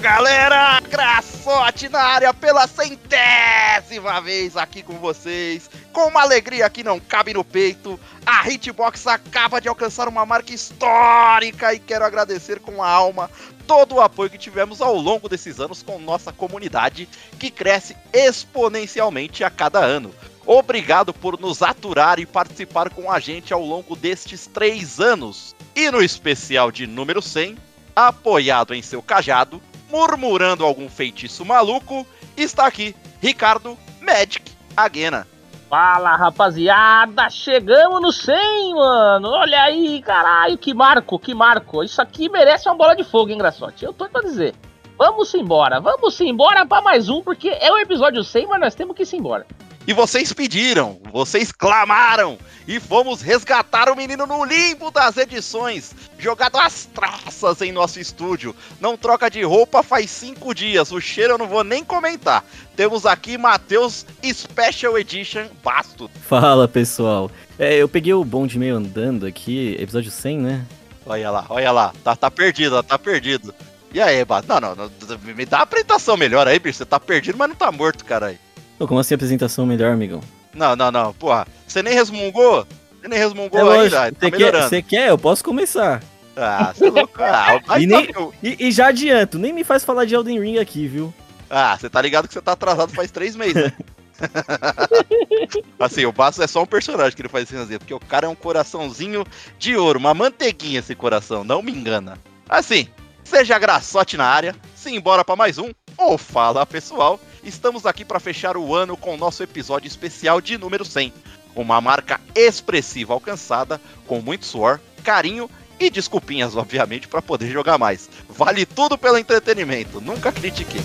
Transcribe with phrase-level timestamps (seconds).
[0.00, 7.00] Galera, Graçote na área pela centésima vez aqui com vocês, com uma alegria que não
[7.00, 7.98] cabe no peito.
[8.24, 13.28] A Hitbox acaba de alcançar uma marca histórica e quero agradecer com a alma
[13.66, 19.42] todo o apoio que tivemos ao longo desses anos com nossa comunidade, que cresce exponencialmente
[19.42, 20.14] a cada ano.
[20.46, 25.56] Obrigado por nos aturar e participar com a gente ao longo destes três anos.
[25.74, 27.58] E no especial de número 100,
[27.94, 29.60] apoiado em seu cajado,
[29.90, 35.26] murmurando algum feitiço maluco, está aqui Ricardo Magic Aguena.
[35.68, 39.28] Fala rapaziada, chegamos no 100, mano.
[39.28, 41.84] Olha aí, caralho, que marco, que marco.
[41.84, 43.84] Isso aqui merece uma bola de fogo, hein, Graçote?
[43.84, 44.54] Eu tô pra dizer.
[44.96, 48.96] Vamos embora, vamos embora para mais um, porque é o episódio 100, mas nós temos
[48.96, 49.46] que ir embora.
[49.88, 52.36] E vocês pediram, vocês clamaram,
[52.66, 58.54] e fomos resgatar o menino no limbo das edições, jogado às traças em nosso estúdio.
[58.82, 62.44] Não troca de roupa faz cinco dias, o cheiro eu não vou nem comentar.
[62.76, 66.10] Temos aqui Matheus Special Edition Basto.
[66.20, 70.66] Fala pessoal, é, eu peguei o bonde meio andando aqui, episódio 100, né?
[71.06, 73.54] Olha lá, olha lá, tá, tá perdido, tá perdido.
[73.90, 74.48] E aí, Basto?
[74.48, 74.90] Não, não, não,
[75.34, 76.76] me dá uma apresentação melhor aí, bicho.
[76.76, 78.38] Você tá perdido, mas não tá morto, caralho.
[78.78, 80.20] Pô, como assim apresentação melhor, amigão?
[80.54, 81.46] Não, não, não, porra.
[81.66, 82.66] Você nem resmungou?
[83.00, 84.68] Você nem resmungou é ainda, tá melhorando.
[84.68, 85.08] Você quer?
[85.08, 86.02] Eu posso começar.
[86.36, 87.14] Ah, você é louco.
[87.18, 88.08] Ah, e, nem,
[88.42, 91.12] e, e, já adianto, nem me faz falar de Elden Ring aqui, viu?
[91.50, 93.72] Ah, você tá ligado que você tá atrasado faz três meses, né?
[95.78, 98.28] assim, o Basso é só um personagem que ele faz assim, porque o cara é
[98.28, 99.24] um coraçãozinho
[99.58, 102.18] de ouro, uma manteiguinha esse coração, não me engana.
[102.48, 102.88] Assim,
[103.24, 108.20] seja graçote na área, se embora para mais um, ou fala pessoal, estamos aqui para
[108.20, 111.12] fechar o ano com o nosso episódio especial de número 100.
[111.54, 115.50] Uma marca expressiva alcançada com muito suor, carinho
[115.80, 118.08] e desculpinhas, obviamente, para poder jogar mais.
[118.28, 120.82] Vale tudo pelo entretenimento, nunca critiquei.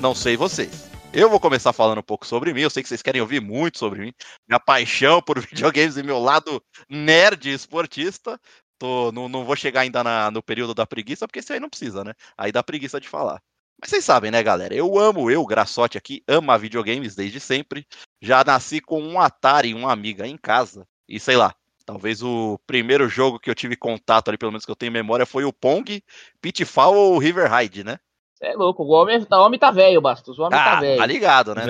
[0.00, 0.89] Não sei vocês.
[1.12, 2.60] Eu vou começar falando um pouco sobre mim.
[2.60, 4.12] Eu sei que vocês querem ouvir muito sobre mim.
[4.48, 8.40] Minha paixão por videogames e meu lado nerd esportista.
[8.78, 11.68] Tô, não, não vou chegar ainda na, no período da preguiça, porque isso aí não
[11.68, 12.14] precisa, né?
[12.38, 13.42] Aí dá preguiça de falar.
[13.80, 14.72] Mas vocês sabem, né, galera?
[14.72, 17.84] Eu amo, eu, Graçote aqui, amo videogames desde sempre.
[18.22, 20.86] Já nasci com um Atari uma amiga em casa.
[21.08, 21.52] E sei lá,
[21.84, 25.26] talvez o primeiro jogo que eu tive contato ali, pelo menos que eu tenho memória,
[25.26, 26.02] foi o Pong,
[26.40, 27.98] Pitfall ou River Ride, né?
[28.40, 30.38] É louco, o homem, o homem tá velho, Bastos.
[30.38, 30.98] O homem tá ah, tá velho.
[30.98, 31.64] Tá ligado, né?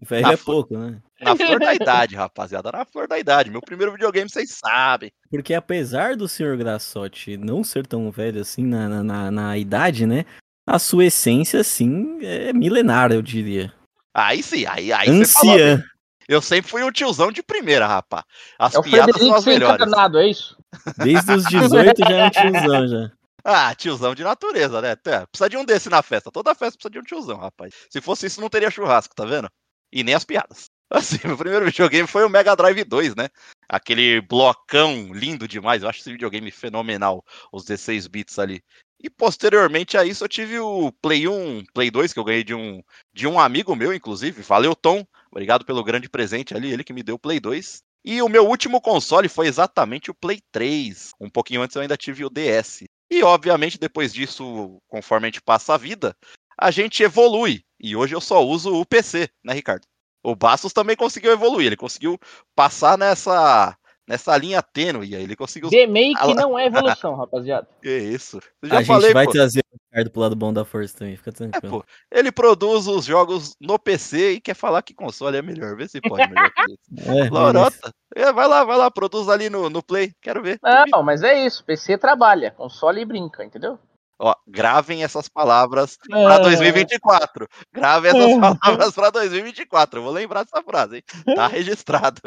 [0.00, 0.98] Velho é pouco, né?
[1.20, 2.72] Na flor da idade, rapaziada.
[2.72, 3.50] Na flor da idade.
[3.50, 5.12] Meu primeiro videogame, vocês sabem.
[5.30, 10.24] Porque apesar do senhor Graçote não ser tão velho assim na, na, na idade, né?
[10.66, 13.72] A sua essência, assim, é milenar, eu diria.
[14.12, 15.84] Aí sim, aí, aí Anciã.
[16.28, 18.24] Eu sempre fui um tiozão de primeira, rapaz.
[18.58, 19.76] As é piadas são as melhores.
[19.76, 20.56] Encarnado, é isso?
[20.96, 23.12] Desde os 18 já é um tiozão já.
[23.48, 24.96] Ah, tiozão de natureza, né?
[24.96, 26.32] Precisa de um desse na festa.
[26.32, 27.72] Toda festa precisa de um tiozão, rapaz.
[27.88, 29.48] Se fosse isso, não teria churrasco, tá vendo?
[29.92, 30.68] E nem as piadas.
[30.90, 33.28] Assim, meu primeiro videogame foi o Mega Drive 2, né?
[33.68, 35.84] Aquele blocão lindo demais.
[35.84, 38.60] Eu acho esse videogame fenomenal, os 16 bits ali.
[39.00, 42.52] E posteriormente a isso eu tive o Play 1, Play 2, que eu ganhei de
[42.52, 42.82] um,
[43.14, 44.42] de um amigo meu, inclusive.
[44.42, 45.06] Valeu, Tom.
[45.30, 47.80] Obrigado pelo grande presente ali, ele que me deu o Play 2.
[48.04, 51.10] E o meu último console foi exatamente o Play 3.
[51.20, 52.82] Um pouquinho antes eu ainda tive o DS.
[53.10, 56.16] E, obviamente, depois disso, conforme a gente passa a vida,
[56.58, 57.64] a gente evolui.
[57.78, 59.86] E hoje eu só uso o PC, né, Ricardo?
[60.22, 62.18] O Bastos também conseguiu evoluir, ele conseguiu
[62.54, 63.76] passar nessa
[64.08, 65.68] nessa linha tênue, ele conseguiu...
[65.68, 67.68] Remake não é evolução, rapaziada.
[67.82, 68.38] Que isso.
[68.62, 69.32] a falei, gente vai pô.
[69.32, 69.64] trazer
[69.96, 71.84] Ricardo pro lado bom da força também, fica tranquilo.
[72.10, 75.88] É, ele produz os jogos no PC e quer falar que console é melhor, vê
[75.88, 76.76] se pode melhor que isso.
[77.26, 80.58] É, Lorota, é, vai lá, vai lá, produz ali no, no Play, quero ver.
[80.90, 83.78] Não, mas é isso, PC trabalha, console e brinca, entendeu?
[84.18, 86.24] Ó, gravem essas palavras é.
[86.24, 87.46] para 2024.
[87.72, 88.40] Gravem essas é.
[88.40, 89.98] palavras para 2024.
[89.98, 91.34] Eu vou lembrar dessa frase, hein?
[91.34, 92.22] Tá registrado.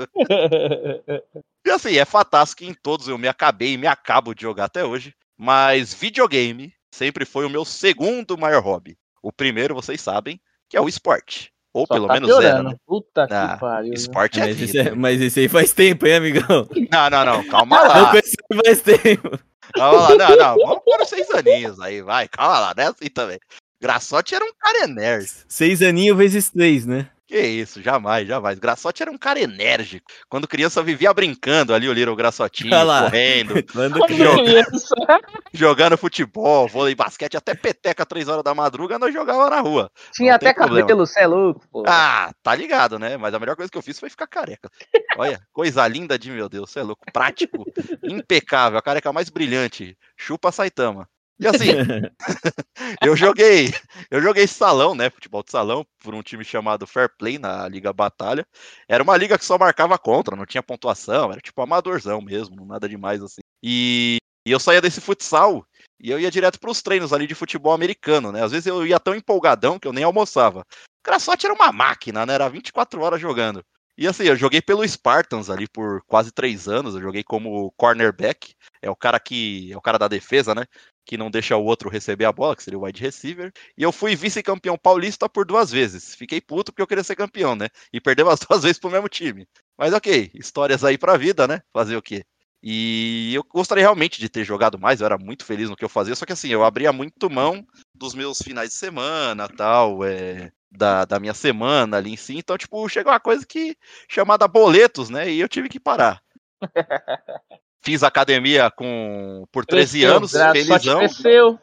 [1.66, 4.66] e assim, é fantástico que em todos eu me acabei e me acabo de jogar
[4.66, 5.16] até hoje.
[5.36, 8.98] Mas videogame sempre foi o meu segundo maior hobby.
[9.22, 11.52] O primeiro, vocês sabem, que é o esporte.
[11.74, 12.64] Ou Só pelo tá menos zero.
[12.64, 12.76] Né?
[12.86, 13.94] Puta ah, que pariu.
[13.94, 14.66] Esporte é mas vida.
[14.66, 16.68] Esse é, mas esse aí faz tempo, hein, amigão?
[16.92, 17.48] Não, não, não.
[17.48, 18.00] Calma lá.
[18.00, 19.40] Eu conheci faz tempo.
[19.74, 20.56] Calma lá, não, não.
[20.68, 22.28] Vamos pôr os seis aninhos aí, vai.
[22.28, 22.88] Calma lá, né?
[22.88, 23.40] Assim também.
[23.82, 25.30] Graçote era um cara nerd.
[25.48, 27.10] Seis aninhos vezes três, né?
[27.30, 28.58] Que isso, jamais, jamais.
[28.58, 30.12] Graçote era um cara enérgico.
[30.28, 33.54] Quando criança vivia brincando ali, o Little Graçotinho, correndo,
[34.08, 34.96] criança.
[35.54, 39.92] jogando futebol, vôlei, basquete, até peteca três horas da madruga, nós jogava na rua.
[40.12, 40.88] Tinha Não até problema.
[40.88, 41.84] cabelo, cê é louco, pô.
[41.86, 43.16] Ah, tá ligado, né?
[43.16, 44.68] Mas a melhor coisa que eu fiz foi ficar careca.
[45.16, 47.06] Olha, coisa linda de meu Deus, você é louco.
[47.14, 47.64] Prático,
[48.02, 49.96] impecável, a careca mais brilhante.
[50.18, 51.08] Chupa Saitama.
[51.40, 51.68] E assim,
[53.02, 53.74] eu joguei,
[54.12, 55.10] eu joguei salão, né?
[55.10, 58.46] Futebol de salão, por um time chamado Fair Play na Liga Batalha.
[58.90, 62.90] Era uma liga que só marcava contra, não tinha pontuação, era tipo amadorzão mesmo, nada
[62.90, 63.42] demais assim.
[63.64, 65.66] E, e eu saía desse futsal
[65.98, 68.44] e eu ia direto pros treinos ali de futebol americano, né?
[68.44, 70.66] Às vezes eu ia tão empolgadão que eu nem almoçava.
[71.06, 72.34] Graçote era uma máquina, né?
[72.34, 73.64] Era 24 horas jogando.
[74.00, 76.96] E assim, eu joguei pelo Spartans ali por quase três anos.
[76.96, 78.56] Eu joguei como cornerback.
[78.82, 79.74] É o cara que.
[79.74, 80.66] É o cara da defesa, né?
[81.06, 83.52] Que não deixa o outro receber a bola, que seria o wide receiver.
[83.78, 86.16] E eu fui vice-campeão paulista por duas vezes.
[86.16, 87.68] Fiquei puto porque eu queria ser campeão, né?
[87.92, 89.46] E perdeu as duas vezes pro mesmo time.
[89.78, 91.62] Mas ok, histórias aí pra vida, né?
[91.74, 92.24] Fazer o quê?
[92.62, 95.90] E eu gostaria realmente de ter jogado mais, eu era muito feliz no que eu
[95.90, 97.66] fazia, só que assim, eu abria muito mão
[97.96, 102.58] dos meus finais de semana, tal, é, da, da minha semana ali em si, então,
[102.58, 103.78] tipo, chegou uma coisa que,
[104.10, 106.22] chamada boletos, né, e eu tive que parar.
[107.82, 111.00] Fiz academia com, por 13 Cresceu, anos, Graçote felizão.
[111.00, 111.60] Cresceu.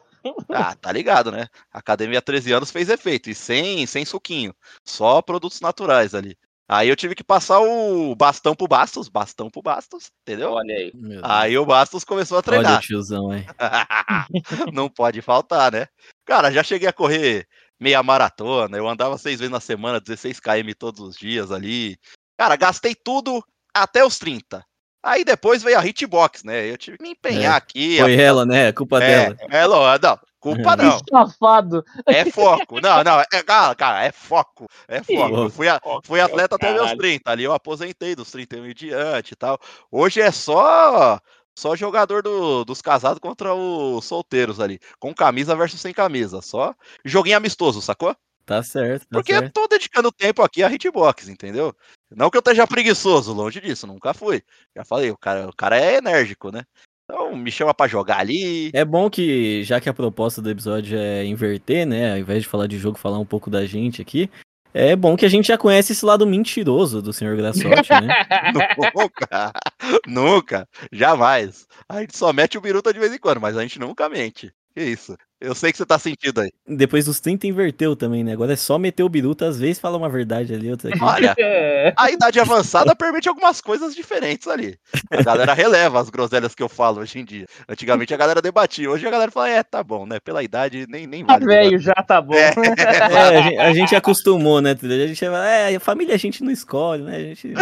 [0.49, 1.47] Ah, tá ligado, né?
[1.71, 4.53] Academia 13 anos fez efeito, e sem, sem suquinho,
[4.83, 6.35] só produtos naturais ali.
[6.69, 10.51] Aí eu tive que passar o bastão pro Bastos, bastão pro Bastos, entendeu?
[10.51, 10.91] Olha aí.
[11.23, 12.81] Aí o Bastos começou a Olha o treinar.
[12.81, 13.45] tiozão, hein?
[14.73, 15.87] Não pode faltar, né?
[16.25, 17.47] Cara, já cheguei a correr
[17.79, 21.97] meia maratona, eu andava seis vezes na semana, 16 km todos os dias ali.
[22.37, 23.41] Cara, gastei tudo
[23.73, 24.63] até os 30.
[25.03, 26.69] Aí depois veio a hitbox, né?
[26.69, 27.97] Eu tive que me empenhar É, aqui.
[27.99, 28.73] Foi ela, né?
[28.73, 29.37] Culpa é, dela.
[29.49, 30.99] é, lo- não, culpa não.
[31.09, 31.83] Safado.
[32.05, 32.79] É foco.
[32.81, 34.67] Não, não, é, cara, cara, é foco.
[34.87, 35.35] É foco.
[35.35, 36.99] Eu fui, a- fui atleta até meus Caralho.
[36.99, 37.31] 30.
[37.31, 39.59] Ali eu aposentei dos 31 em diante e tal.
[39.91, 41.19] Hoje é só
[41.57, 44.79] só jogador do- dos casados contra os solteiros ali.
[44.99, 46.39] Com camisa versus sem camisa.
[46.41, 48.15] Só joguinho amistoso, sacou?
[48.45, 49.53] Tá certo, tá Porque eu certo.
[49.53, 51.75] tô dedicando tempo aqui a hitbox, entendeu?
[52.09, 54.41] Não que eu esteja preguiçoso, longe disso, nunca fui.
[54.73, 56.63] Já falei, o cara, o cara é enérgico, né?
[57.09, 58.69] Então me chama pra jogar ali.
[58.73, 62.11] É bom que, já que a proposta do episódio é inverter, né?
[62.11, 64.29] Ao invés de falar de jogo, falar um pouco da gente aqui.
[64.73, 67.37] É bom que a gente já conhece esse lado mentiroso do Sr.
[67.37, 68.13] Graçote, né?
[68.93, 69.51] Nunca,
[70.05, 71.65] nunca, jamais.
[71.87, 74.51] A gente só mete o biruta de vez em quando, mas a gente nunca mente.
[74.75, 75.17] Que isso?
[75.39, 76.51] Eu sei que você tá sentindo aí.
[76.67, 78.33] Depois dos 30 inverteu também, né?
[78.33, 81.03] Agora é só meter o biruta, às vezes fala uma verdade ali, outra aqui.
[81.03, 81.93] Olha, É.
[81.95, 84.77] a idade avançada permite algumas coisas diferentes ali.
[85.11, 87.45] A galera releva as groselhas que eu falo hoje em dia.
[87.69, 90.19] Antigamente a galera debatia, hoje a galera fala, é, tá bom, né?
[90.19, 91.45] Pela idade nem, nem Tá vale.
[91.45, 92.33] velho, já tá bom.
[92.33, 92.51] É.
[92.87, 94.71] É, a gente, a gente acostumou, né?
[94.71, 97.15] A gente fala, é, a família a gente não escolhe, né?
[97.15, 97.53] A gente.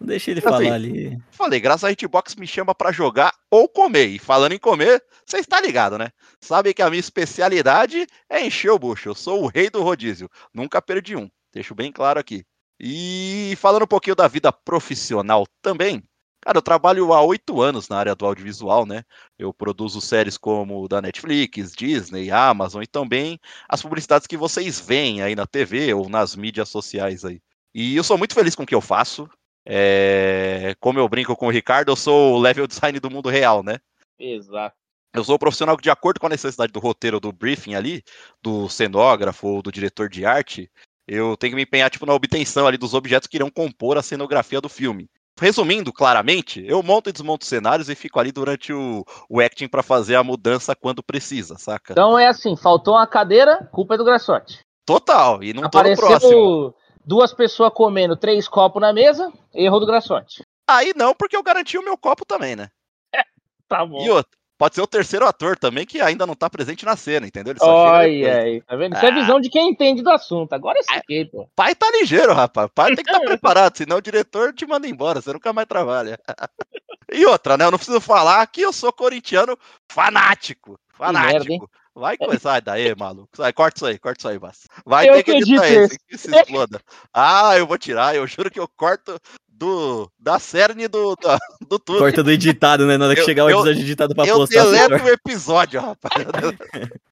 [0.00, 1.18] Deixa ele Assim, falar ali.
[1.30, 4.06] Falei, graças a Hitbox me chama pra jogar ou comer.
[4.06, 6.10] E falando em comer, você está ligado, né?
[6.40, 9.08] Sabe que a minha especialidade é encher o bucho.
[9.08, 10.30] Eu sou o rei do rodízio.
[10.54, 11.28] Nunca perdi um.
[11.52, 12.44] Deixo bem claro aqui.
[12.80, 16.02] E falando um pouquinho da vida profissional também.
[16.40, 19.02] Cara, eu trabalho há oito anos na área do audiovisual, né?
[19.36, 25.20] Eu produzo séries como da Netflix, Disney, Amazon e também as publicidades que vocês veem
[25.20, 27.42] aí na TV ou nas mídias sociais aí.
[27.74, 29.28] E eu sou muito feliz com o que eu faço.
[29.70, 33.62] É, como eu brinco com o Ricardo, eu sou o level design do mundo real,
[33.62, 33.76] né?
[34.18, 34.74] Exato.
[35.12, 38.02] Eu sou o profissional que, de acordo com a necessidade do roteiro, do briefing ali,
[38.42, 40.70] do cenógrafo ou do diretor de arte,
[41.06, 44.02] eu tenho que me empenhar tipo, na obtenção ali dos objetos que irão compor a
[44.02, 45.06] cenografia do filme.
[45.38, 49.82] Resumindo claramente, eu monto e desmonto cenários e fico ali durante o, o acting para
[49.82, 51.92] fazer a mudança quando precisa, saca?
[51.92, 54.60] Então é assim, faltou uma cadeira, culpa é do Graçote.
[54.84, 56.74] Total, e não tô no próximo.
[57.08, 60.42] Duas pessoas comendo três copos na mesa, erro do Graçote.
[60.68, 62.68] Aí não, porque eu garanti o meu copo também, né?
[63.66, 64.04] Tá bom.
[64.04, 67.26] E outro, pode ser o terceiro ator também que ainda não tá presente na cena,
[67.26, 67.52] entendeu?
[67.52, 68.94] Ele só tá vendo?
[68.94, 69.14] Isso é Ah.
[69.14, 70.52] visão de quem entende do assunto.
[70.52, 71.48] Agora eu saquei, pô.
[71.56, 72.68] Pai tá ligeiro, rapaz.
[72.74, 76.20] Pai tem que estar preparado, senão o diretor te manda embora, você nunca mais trabalha.
[77.10, 77.64] E outra, né?
[77.64, 79.58] Eu não preciso falar que eu sou corintiano
[79.90, 80.78] fanático.
[80.92, 81.48] Fanático.
[81.48, 81.66] merda?
[81.98, 83.28] Vai começar, sai daí, maluco.
[83.36, 84.66] Sai, corta isso aí, corta isso aí, Bass.
[84.86, 86.80] Vai Eu ter que editar esse, que se exploda.
[87.12, 91.38] Ah, eu vou tirar, eu juro que eu corto do, da cerne do, da-
[91.68, 91.98] do tudo.
[91.98, 92.96] Corta do editado, né?
[92.96, 94.64] Na hora que Eu- chegar o eu- episódio editado pra eu postar.
[94.64, 96.14] você deleto o episódio, rapaz.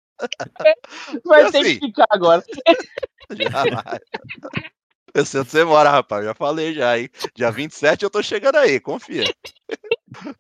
[1.25, 2.43] Vai Eu ter que ficar agora.
[3.31, 4.00] Jamais.
[5.14, 6.25] Eu sei onde você mora, rapaz.
[6.25, 7.09] Já falei já, hein?
[7.35, 9.25] Dia 27 eu tô chegando aí, confia.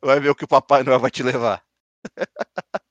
[0.00, 1.62] Vai ver o que o Papai Noel vai te levar.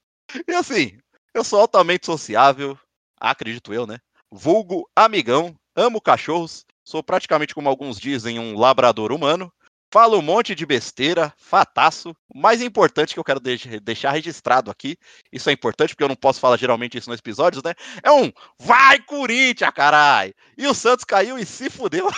[0.49, 0.97] E assim,
[1.35, 2.79] eu sou altamente sociável,
[3.19, 3.99] acredito eu, né?
[4.31, 9.51] Vulgo amigão amo cachorros, sou praticamente como alguns dizem um labrador humano.
[9.95, 12.13] Falo um monte de besteira, fataço.
[12.27, 14.97] O mais importante que eu quero deixar registrado aqui,
[15.31, 17.73] isso é importante porque eu não posso falar geralmente isso nos episódios, né?
[18.03, 20.33] É um vai Corinthians, carai!
[20.57, 22.09] E o Santos caiu e se fudeu.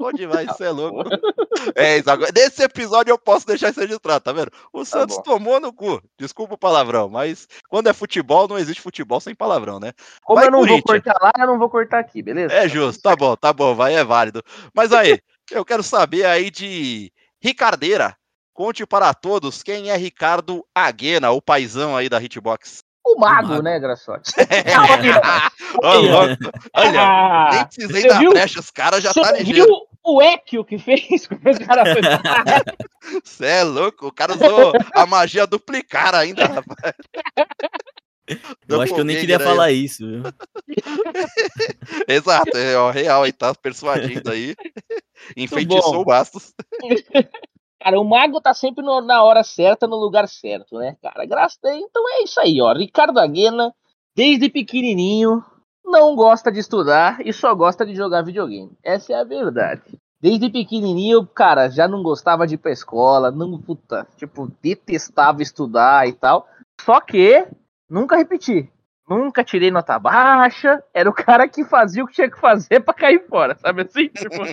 [0.00, 0.46] Onde vai?
[0.46, 1.04] Isso é louco.
[1.74, 2.30] É, isso agora.
[2.32, 4.50] Nesse episódio eu posso deixar isso registrado, tá vendo?
[4.72, 6.00] O tá Santos tá tomou no cu.
[6.16, 9.92] Desculpa o palavrão, mas quando é futebol, não existe futebol sem palavrão, né?
[10.22, 12.54] Como vai, eu não vou cortar lá, eu não vou cortar aqui, beleza?
[12.54, 14.42] É justo, tá bom, tá bom, vai, é válido.
[14.72, 15.20] Mas aí.
[15.50, 17.10] Eu quero saber aí de
[17.42, 18.16] Ricardeira.
[18.52, 22.82] Conte para todos quem é Ricardo Aguena, o paizão aí da Hitbox.
[23.06, 23.62] O mago, o mago.
[23.62, 24.32] né, Graçote?
[25.82, 26.38] Olha,
[27.00, 28.32] ah, nem precisei dar viu?
[28.32, 29.64] brecha, os caras já tá ligeiro.
[29.64, 32.00] viu o Ekio que fez com o cara foi...
[33.22, 36.94] Você é louco, o cara usou a magia duplicar ainda, rapaz.
[38.68, 40.06] Eu acho que eu nem queria falar isso.
[40.06, 40.22] Viu?
[42.06, 44.54] Exato, é ó, real aí, tá persuadindo aí.
[45.36, 46.54] Enfeitiçou o Bastos.
[47.80, 51.24] Cara, o mago tá sempre no, na hora certa, no lugar certo, né, cara?
[51.24, 52.72] Graças a Então é isso aí, ó.
[52.72, 53.72] Ricardo Aguena,
[54.16, 55.44] desde pequenininho,
[55.84, 58.76] não gosta de estudar e só gosta de jogar videogame.
[58.82, 59.96] Essa é a verdade.
[60.20, 66.08] Desde pequenininho, cara, já não gostava de ir pra escola, não, puta, tipo, detestava estudar
[66.08, 66.48] e tal.
[66.80, 67.46] Só que
[67.88, 68.70] Nunca repeti.
[69.08, 70.82] Nunca tirei nota baixa.
[70.92, 74.08] Era o cara que fazia o que tinha que fazer pra cair fora, sabe assim?
[74.12, 74.44] Tipo...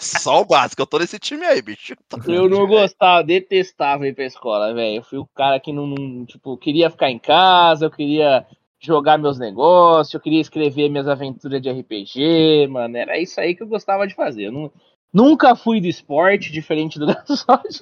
[0.00, 1.94] Só o básico, eu tô nesse time aí, bicho.
[2.26, 4.96] Eu não gostava, detestava ir pra escola, velho.
[4.96, 8.46] Eu fui o cara que não, não, tipo, queria ficar em casa, eu queria
[8.80, 12.96] jogar meus negócios, eu queria escrever minhas aventuras de RPG, mano.
[12.96, 14.44] Era isso aí que eu gostava de fazer.
[14.44, 14.72] Eu não,
[15.12, 17.80] Nunca fui do esporte, diferente do Gassotti.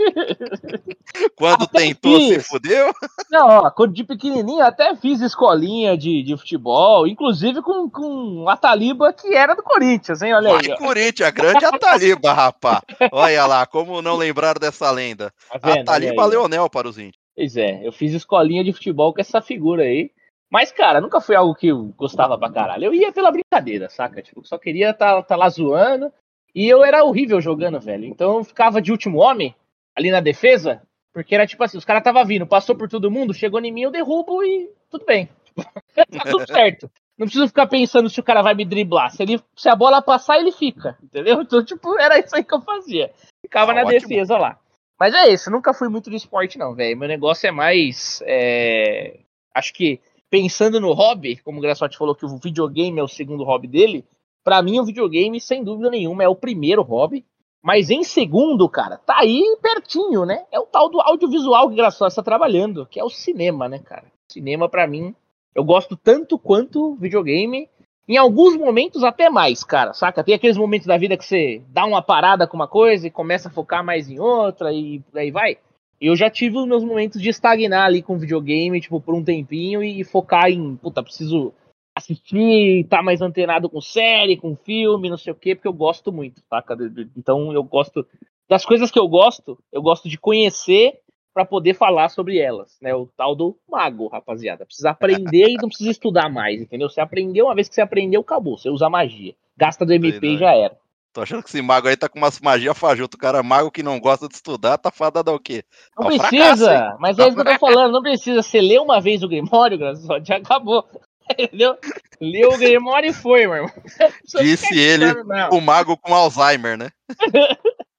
[1.37, 2.29] Quando até tentou, fiz.
[2.29, 2.93] se fudeu?
[3.31, 9.13] Não, ó, de pequenininho até fiz escolinha de, de futebol, inclusive com, com a Taliba
[9.13, 10.35] que era do Corinthians, hein?
[10.35, 10.79] Olha Vai aí.
[10.79, 12.81] Corinthians, a grande Ataliba, rapá.
[13.11, 15.33] Olha lá, como não lembrar dessa lenda.
[15.51, 17.19] Tá vendo, Ataliba Leonel para os índios.
[17.35, 20.11] Pois é, eu fiz escolinha de futebol com essa figura aí.
[20.51, 22.85] Mas, cara, nunca foi algo que eu gostava pra caralho.
[22.85, 24.23] Eu ia pela brincadeira, saca?
[24.23, 26.13] Tipo, só queria estar tá, tá lá zoando.
[26.57, 28.07] E eu era horrível jogando, velho.
[28.07, 29.55] Então eu ficava de último homem
[29.95, 30.81] ali na defesa,
[31.13, 33.83] porque era tipo assim, os caras tava vindo, passou por todo mundo, chegou em mim,
[33.83, 35.29] eu derrubo e tudo bem.
[35.95, 36.91] tá tudo certo.
[37.19, 39.11] Não preciso ficar pensando se o cara vai me driblar.
[39.11, 40.97] Se, ele, se a bola passar, ele fica.
[41.03, 41.43] Entendeu?
[41.43, 43.13] Então, tipo, era isso aí que eu fazia.
[43.43, 44.01] Ficava ah, na ótimo.
[44.01, 44.59] defesa lá.
[44.99, 46.97] Mas é isso, nunca fui muito de esporte, não, velho.
[46.97, 48.23] Meu negócio é mais.
[48.25, 49.21] É...
[49.55, 53.45] Acho que pensando no hobby, como o Graçote falou que o videogame é o segundo
[53.45, 54.05] hobby dele,
[54.47, 57.25] para mim, o videogame, sem dúvida nenhuma, é o primeiro hobby.
[57.61, 60.45] Mas em segundo, cara, tá aí pertinho, né?
[60.53, 63.81] É o tal do audiovisual que o Graçosa está trabalhando, que é o cinema, né,
[63.81, 64.05] cara?
[64.31, 65.13] Cinema, para mim,
[65.53, 67.69] eu gosto tanto quanto videogame.
[68.09, 70.23] Em alguns momentos, até mais, cara, saca?
[70.23, 73.49] Tem aqueles momentos da vida que você dá uma parada com uma coisa e começa
[73.49, 75.59] a focar mais em outra e aí vai.
[76.01, 79.83] Eu já tive os meus momentos de estagnar ali com videogame, tipo, por um tempinho
[79.83, 81.53] e focar em, puta, preciso
[81.97, 85.73] assistir, estar tá mais antenado com série, com filme, não sei o quê, porque eu
[85.73, 86.77] gosto muito, saca?
[87.17, 88.07] Então eu gosto
[88.47, 91.01] das coisas que eu gosto, eu gosto de conhecer
[91.33, 92.95] para poder falar sobre elas, né?
[92.95, 94.67] O tal do mago, rapaziada.
[94.67, 96.89] Precisa aprender e não precisa estudar mais, entendeu?
[96.89, 98.59] Você aprendeu, uma vez que você aprendeu, acabou.
[98.59, 99.35] Você usa magia.
[99.57, 100.77] Gasta do MP e já era.
[101.15, 103.17] Tô achando que esse mago aí tá com umas magia fajuta.
[103.17, 105.65] O cara mago que não gosta de estudar, tá fadado ao quê?
[105.99, 107.93] Não precisa, fracasso, mas é isso que eu tô falando.
[107.93, 108.43] Não precisa.
[108.43, 109.79] Você lê uma vez o Grimório,
[110.23, 110.87] já acabou.
[111.39, 111.77] Entendeu?
[112.21, 113.73] Leu o Grimório e foi, meu irmão.
[114.41, 115.07] Disse ele,
[115.51, 116.91] o mago com Alzheimer, né?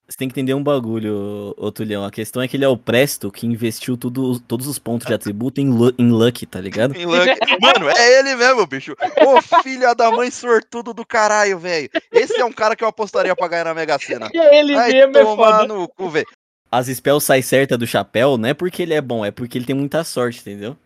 [0.08, 2.06] Você tem que entender um bagulho, ô Tulhão.
[2.06, 5.14] A questão é que ele é o Presto que investiu tudo, todos os pontos de
[5.14, 6.96] atributo em, em Luck, tá ligado?
[6.96, 7.28] Em Luck.
[7.62, 8.96] Mano, é ele mesmo, bicho.
[9.26, 11.90] Ô, filha da mãe sortudo do caralho, velho.
[12.10, 14.30] Esse é um cara que eu apostaria pra ganhar na Mega Sena.
[14.34, 15.68] É ele Ai, mesmo, é foda.
[15.68, 16.28] no cu, velho.
[16.72, 19.66] As spells saem certa do chapéu, não é porque ele é bom, é porque ele
[19.66, 20.78] tem muita sorte, entendeu?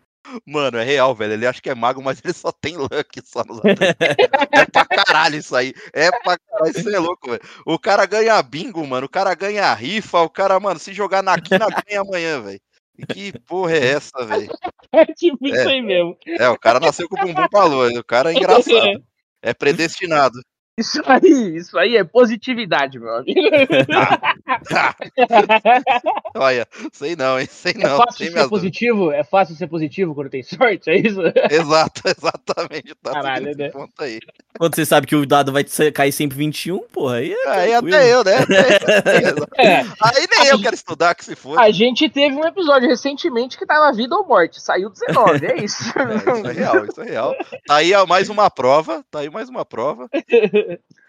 [0.46, 1.32] Mano, é real, velho.
[1.32, 5.36] Ele acha que é mago, mas ele só tem luck só nos É pra caralho
[5.36, 5.74] isso aí.
[5.92, 7.42] É pra caralho, isso é louco, velho.
[7.66, 9.06] O cara ganha bingo, mano.
[9.06, 10.20] O cara ganha rifa.
[10.20, 12.60] O cara, mano, se jogar na quina, ganha amanhã, velho.
[13.08, 14.48] Que porra é essa, velho?
[14.94, 16.14] É tipo isso é, aí mesmo.
[16.26, 17.88] É, o cara nasceu com o bumbum pra lua.
[17.98, 19.02] O cara é engraçado.
[19.44, 20.38] É predestinado.
[20.78, 23.40] Isso aí, isso aí é positividade, meu amigo.
[26.34, 27.46] Olha, sei não, hein?
[27.46, 27.94] Sei é não.
[27.94, 29.12] É fácil ser positivo?
[29.12, 31.20] É fácil ser positivo quando tem sorte, é isso?
[31.50, 32.94] Exato, exatamente.
[33.02, 33.68] Tá Caralho, né?
[33.68, 34.18] ponto aí.
[34.58, 35.62] Quando você sabe que o dado vai
[35.92, 37.48] cair sempre 21, porra, aí é.
[37.48, 38.32] Aí até eu, né?
[39.58, 39.80] é.
[40.00, 41.58] Aí nem eu quero estudar, que se for.
[41.58, 44.58] A gente teve um episódio recentemente que tava vida ou morte.
[44.58, 45.92] Saiu 19, é isso.
[45.98, 47.36] É, isso é real, isso é real.
[47.66, 50.08] Tá aí mais uma prova, tá aí mais uma prova.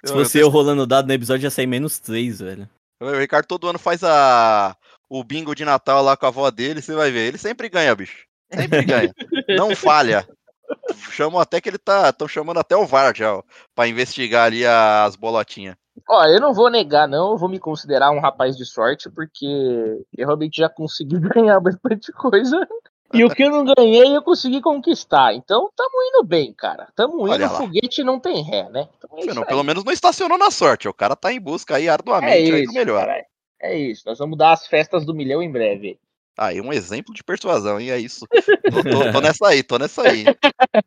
[0.06, 2.70] Se fosse eu rolando dado no episódio, ia sair menos 3, velho.
[3.02, 4.76] O Ricardo todo ano faz a...
[5.10, 7.28] o bingo de Natal lá com a avó dele, você vai ver.
[7.28, 8.26] Ele sempre ganha, bicho.
[8.52, 9.14] Sempre ganha.
[9.50, 10.28] Não falha.
[11.12, 12.10] Chamam até que ele tá.
[12.10, 13.44] Estão chamando até o VAR já, ó,
[13.76, 15.76] pra investigar ali as bolotinhas.
[16.10, 19.46] Ó, eu não vou negar, não, eu vou me considerar um rapaz de sorte, porque
[19.46, 22.68] eu realmente já consegui ganhar bastante coisa.
[23.14, 25.34] E o que eu não ganhei, eu consegui conquistar.
[25.34, 26.88] Então, tamo indo bem, cara.
[26.96, 28.90] Tamo indo, foguete não tem ré, né?
[28.98, 30.88] Então, é não, pelo menos não estacionou na sorte.
[30.88, 33.06] O cara tá em busca aí arduamente é isso, melhor.
[33.06, 33.26] Cara,
[33.62, 34.04] é isso.
[34.06, 36.00] Nós vamos dar as festas do milhão em breve.
[36.36, 38.26] Aí, um exemplo de persuasão, e é isso.
[38.28, 40.26] Tô, tô, tô, nessa aí, tô nessa aí.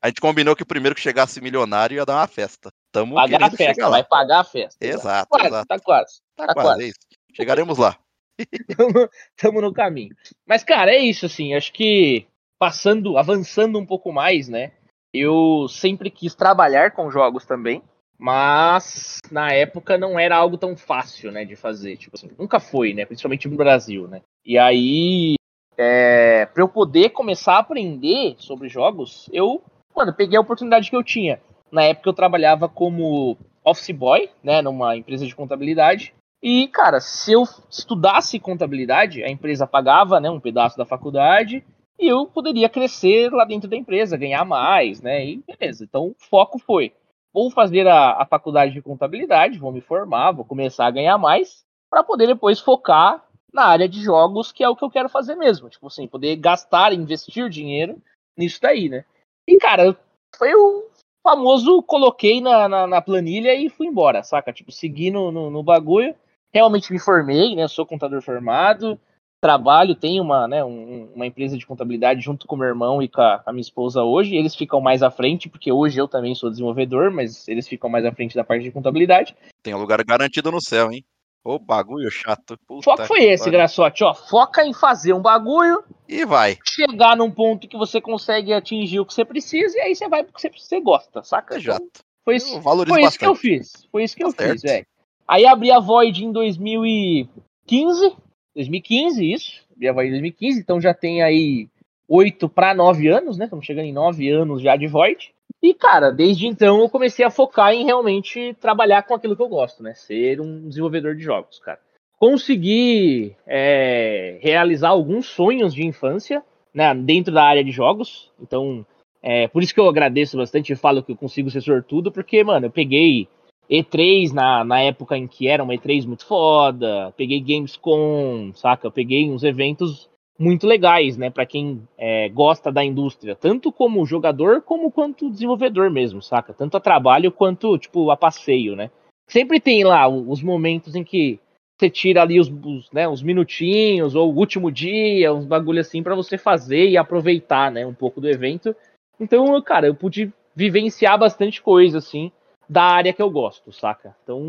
[0.03, 2.73] A gente combinou que o primeiro que chegasse milionário ia dar uma festa.
[2.91, 4.85] Tamo pagar a festa, vai pagar a festa.
[4.85, 5.67] Exato, tá quase, exato.
[5.69, 6.21] Tá quase.
[6.37, 6.83] Tá, tá quase, quase.
[6.83, 6.99] É isso.
[7.33, 7.97] Chegaremos lá.
[8.77, 10.15] tamo, tamo no caminho.
[10.47, 11.55] Mas, cara, é isso, assim.
[11.55, 12.27] Acho que
[12.59, 14.73] passando, avançando um pouco mais, né?
[15.13, 17.83] Eu sempre quis trabalhar com jogos também,
[18.19, 21.97] mas na época não era algo tão fácil, né, de fazer.
[21.97, 23.05] Tipo assim, nunca foi, né?
[23.05, 24.21] Principalmente no Brasil, né?
[24.45, 25.37] E aí,
[25.77, 29.63] é, para eu poder começar a aprender sobre jogos, eu,
[29.95, 31.41] mano, peguei a oportunidade que eu tinha.
[31.71, 36.15] Na época eu trabalhava como office boy, né, numa empresa de contabilidade.
[36.49, 41.67] E, cara, se eu estudasse contabilidade, a empresa pagava, né, um pedaço da faculdade
[41.99, 45.27] e eu poderia crescer lá dentro da empresa, ganhar mais, né?
[45.27, 45.83] E beleza.
[45.83, 46.93] Então o foco foi:
[47.35, 51.65] vou fazer a, a faculdade de contabilidade, vou me formar, vou começar a ganhar mais,
[51.91, 55.35] para poder depois focar na área de jogos, que é o que eu quero fazer
[55.35, 55.69] mesmo.
[55.69, 58.01] Tipo assim, poder gastar, investir dinheiro
[58.39, 59.05] nisso daí, né?
[59.49, 59.99] E, cara,
[60.39, 60.85] foi o
[61.25, 64.53] famoso coloquei na, na, na planilha e fui embora, saca?
[64.53, 66.15] Tipo, segui no, no, no, bagulho.
[66.53, 67.69] Realmente me formei, né?
[67.69, 68.99] Sou contador formado.
[69.41, 73.21] Trabalho, tenho uma, né, um, uma empresa de contabilidade junto com meu irmão e com
[73.21, 74.35] a, a minha esposa hoje.
[74.35, 78.05] Eles ficam mais à frente, porque hoje eu também sou desenvolvedor, mas eles ficam mais
[78.07, 79.37] à frente da parte de contabilidade.
[79.63, 81.05] Tem um lugar garantido no céu, hein?
[81.45, 82.59] Ô, bagulho chato.
[82.67, 83.49] Puta Foco foi esse.
[83.49, 84.13] Graçote, ó.
[84.13, 85.85] Foca em fazer um bagulho.
[86.09, 86.59] E vai.
[86.67, 90.25] Chegar num ponto que você consegue atingir o que você precisa, e aí você vai
[90.25, 91.57] porque você, você gosta, saca?
[91.57, 91.85] Exato.
[91.85, 93.87] Então, foi isso, foi isso que eu fiz.
[93.93, 94.53] Foi isso que tá eu certo.
[94.55, 94.87] fiz, velho.
[95.27, 98.17] Aí abri a Void em 2015.
[98.55, 99.65] 2015, isso.
[99.75, 101.69] Abri a Void em 2015, então já tem aí
[102.09, 103.45] 8 para 9 anos, né?
[103.45, 105.35] Estamos chegando em 9 anos já de Void.
[105.63, 109.49] E, cara, desde então eu comecei a focar em realmente trabalhar com aquilo que eu
[109.49, 109.95] gosto, né?
[109.95, 111.81] Ser um desenvolvedor de jogos, cara.
[112.19, 118.31] Consegui é, realizar alguns sonhos de infância né, dentro da área de jogos.
[118.41, 118.87] Então,
[119.23, 122.45] é, por isso que eu agradeço bastante e falo que eu consigo ser sortudo, porque,
[122.45, 123.29] mano, eu peguei
[123.71, 128.87] E3 na, na época em que era uma E3 muito foda, peguei Gamescom, saca?
[128.87, 134.05] Eu peguei uns eventos muito legais, né, para quem é, gosta da indústria, tanto como
[134.05, 136.53] jogador como quanto desenvolvedor mesmo, saca?
[136.53, 138.91] Tanto a trabalho quanto tipo a passeio, né?
[139.29, 141.41] Sempre tem lá os momentos em que
[141.77, 146.03] você tira ali os, os, né, os minutinhos ou o último dia, uns bagulho assim
[146.03, 148.75] para você fazer e aproveitar, né, um pouco do evento.
[149.19, 152.31] Então, cara, eu pude vivenciar bastante coisa assim
[152.69, 154.17] da área que eu gosto, saca?
[154.23, 154.49] Então,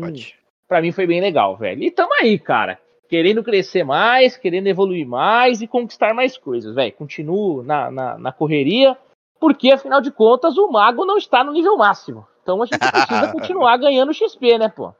[0.66, 1.82] para mim foi bem legal, velho.
[1.82, 2.78] E tamo aí, cara
[3.08, 6.92] querendo crescer mais, querendo evoluir mais e conquistar mais coisas, velho.
[6.92, 8.96] Continuo na, na, na, correria,
[9.40, 12.26] porque afinal de contas o mago não está no nível máximo.
[12.42, 14.92] Então a gente precisa continuar ganhando XP, né, pô?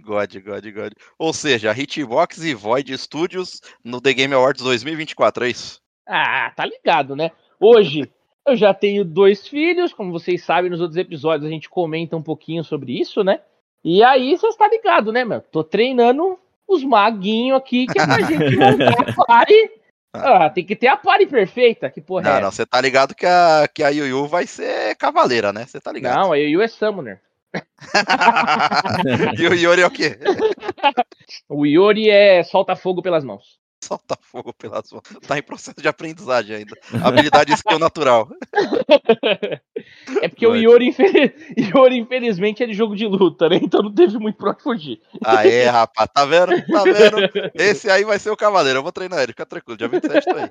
[0.00, 0.92] God, God, God.
[1.18, 5.80] Ou seja, Hitbox e Void Studios no The Game Awards 2024, é isso?
[6.06, 7.30] Ah, tá ligado, né?
[7.58, 8.10] Hoje
[8.46, 12.22] eu já tenho dois filhos, como vocês sabem, nos outros episódios a gente comenta um
[12.22, 13.40] pouquinho sobre isso, né?
[13.82, 15.40] E aí você está ligado, né, meu?
[15.40, 19.70] Tô treinando os maguinhos aqui que é pra gente montar a pare.
[20.12, 23.14] Ah, tem que ter a pare perfeita, que porra não, é Não, você tá ligado
[23.14, 25.66] que a, que a Yuyu vai ser cavaleira, né?
[25.66, 26.16] Você tá ligado?
[26.16, 27.20] Não, a Yuyu é Summoner.
[29.38, 30.18] e o Yori é o quê?
[31.48, 35.02] o Yori é solta fogo pelas mãos solta fogo pelas mãos.
[35.26, 36.76] Tá em processo de aprendizagem ainda.
[37.02, 38.28] Habilidade skill natural.
[40.22, 41.32] É porque o Yori, infeliz...
[41.74, 43.60] Yori, infelizmente, é de jogo de luta, né?
[43.62, 45.00] Então não teve muito pra fugir.
[45.24, 46.52] Aê, rapaz, tá vendo?
[46.66, 47.52] Tá vendo?
[47.54, 48.78] Esse aí vai ser o cavaleiro.
[48.78, 49.76] Eu vou treinar ele, fica tranquilo.
[49.76, 50.48] Dia 27 tô aí.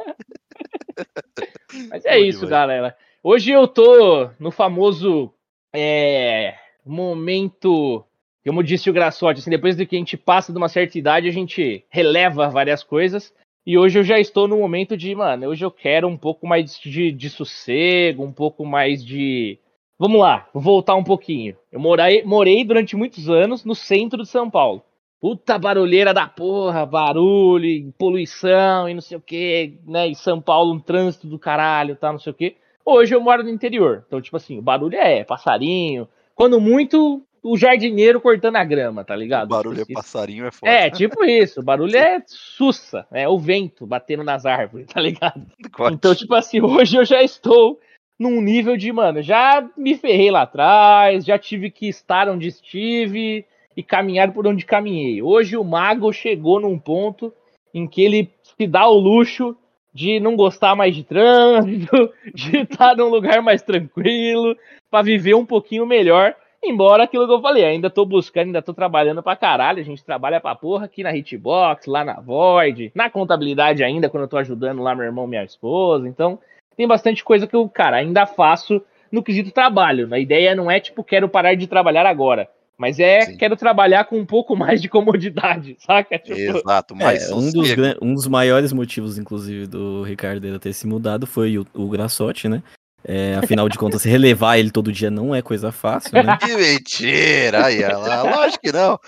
[1.90, 2.96] Mas é isso, galera.
[3.24, 5.34] Hoje eu tô no famoso
[5.74, 8.06] é, momento
[8.48, 11.28] como disse o Grassotti, assim, depois de que a gente passa de uma certa idade,
[11.28, 13.34] a gente releva várias coisas.
[13.66, 16.78] E hoje eu já estou no momento de, mano, hoje eu quero um pouco mais
[16.78, 19.58] de, de sossego, um pouco mais de.
[19.98, 21.56] Vamos lá, voltar um pouquinho.
[21.72, 24.84] Eu morei, morei durante muitos anos no centro de São Paulo.
[25.22, 30.10] Puta barulheira da porra, barulho, poluição e não sei o que, né?
[30.10, 32.58] E São Paulo, um trânsito do caralho, tá, não sei o que.
[32.86, 34.04] Hoje eu moro no interior.
[34.06, 36.10] Então, tipo assim, o barulho é passarinho.
[36.36, 39.46] Quando muito, o jardineiro cortando a grama, tá ligado?
[39.46, 40.02] O barulho Tipo é isso.
[40.02, 40.72] passarinho, é foda.
[40.72, 41.60] É, tipo isso.
[41.60, 43.06] O barulho é sussa.
[43.12, 45.46] É o vento batendo nas árvores, tá ligado?
[45.72, 45.94] Gote.
[45.96, 47.80] Então, tipo assim, hoje eu já estou
[48.18, 53.46] num nível de, mano, já me ferrei lá atrás, já tive que estar onde estive
[53.76, 55.22] e caminhar por onde caminhei.
[55.22, 57.34] Hoje o mago chegou num ponto
[57.74, 59.58] em que ele se dá o luxo
[59.94, 64.56] de não gostar mais de trânsito, de estar num lugar mais tranquilo,
[64.90, 66.36] pra viver um pouquinho melhor.
[66.64, 69.80] Embora aquilo que eu falei, ainda tô buscando, ainda tô trabalhando pra caralho.
[69.80, 74.24] A gente trabalha pra porra aqui na Hitbox, lá na Void, na contabilidade ainda, quando
[74.24, 76.08] eu tô ajudando lá meu irmão e minha esposa.
[76.08, 76.40] Então,
[76.78, 80.08] tem bastante coisa que eu, cara, ainda faço no quesito trabalho.
[80.14, 82.50] A ideia não é tipo, quero parar de trabalhar agora.
[82.78, 83.38] Mas é, Sim.
[83.38, 86.18] quero trabalhar com um pouco mais de comodidade, saca?
[86.18, 87.70] Tipo, Exato, mas É, um, dos,
[88.02, 92.64] um dos maiores motivos, inclusive, do Ricardo ter se mudado foi o, o Grassotti, né?
[93.06, 96.38] É, afinal de contas, relevar ele todo dia não é coisa fácil, né?
[96.42, 97.66] Que mentira!
[97.66, 99.00] Aí, lá, lógico que não.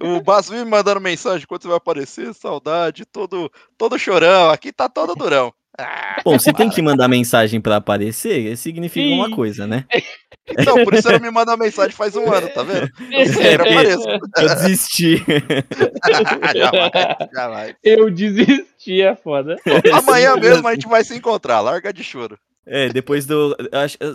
[0.00, 4.50] O Basu me mandando mensagem quando você vai aparecer, saudade, todo, todo chorão.
[4.50, 5.52] Aqui tá todo durão.
[5.76, 9.34] Ah, Bom, se tem que mandar mensagem pra aparecer, significa uma Ih.
[9.34, 9.84] coisa, né?
[10.48, 12.88] então, por isso você não me manda mensagem faz um ano, tá vendo?
[13.10, 14.04] Eu apareço.
[14.38, 15.16] Eu desisti.
[16.54, 17.76] jamais, jamais.
[17.82, 19.56] Eu desisti, é foda.
[19.92, 22.38] Amanhã mesmo a gente vai se encontrar, larga de choro.
[22.66, 23.56] É, depois do.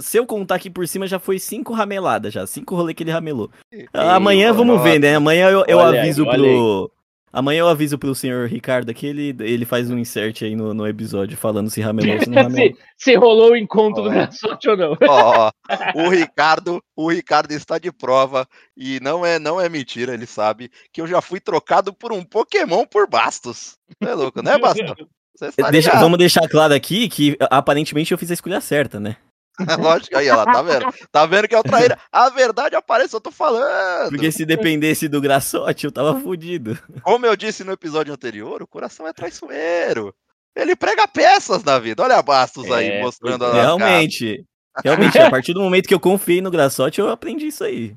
[0.01, 2.45] Se eu contar aqui por cima, já foi cinco rameladas já.
[2.47, 3.49] Cinco rolê que ele ramelou.
[3.93, 5.15] Amanhã vamos ver, né?
[5.15, 6.91] Amanhã eu, eu Olha aí, aviso olha pro.
[7.31, 10.87] Amanhã eu aviso pro senhor Ricardo que ele, ele faz um insert aí no, no
[10.87, 12.75] episódio falando se ramelou ou se não ramelou.
[12.75, 14.11] se, se rolou o encontro do Ó.
[14.11, 14.97] Graçote ou não.
[15.07, 15.51] Ó, ó,
[15.95, 20.71] o Ricardo, o Ricardo está de prova e não é, não é mentira, ele sabe
[20.91, 23.77] que eu já fui trocado por um Pokémon por Bastos.
[24.01, 25.05] Você é louco, né, Bastos?
[25.47, 29.15] Está Deixa- vamos deixar claro aqui que aparentemente eu fiz a escolha certa, né?
[29.79, 30.85] Lógico, aí, ó, tá vendo?
[31.11, 31.97] Tá vendo que é o traíra.
[32.11, 34.09] A verdade aparece, eu tô falando.
[34.09, 36.79] Porque se dependesse do Graçote, eu tava fudido.
[37.03, 40.13] Como eu disse no episódio anterior, o coração é traiçoeiro.
[40.55, 42.01] Ele prega peças na vida.
[42.03, 44.45] Olha a Bastos aí, É, mostrando a Realmente.
[44.83, 47.95] Realmente, a partir do momento que eu confiei no Graçote, eu aprendi isso aí.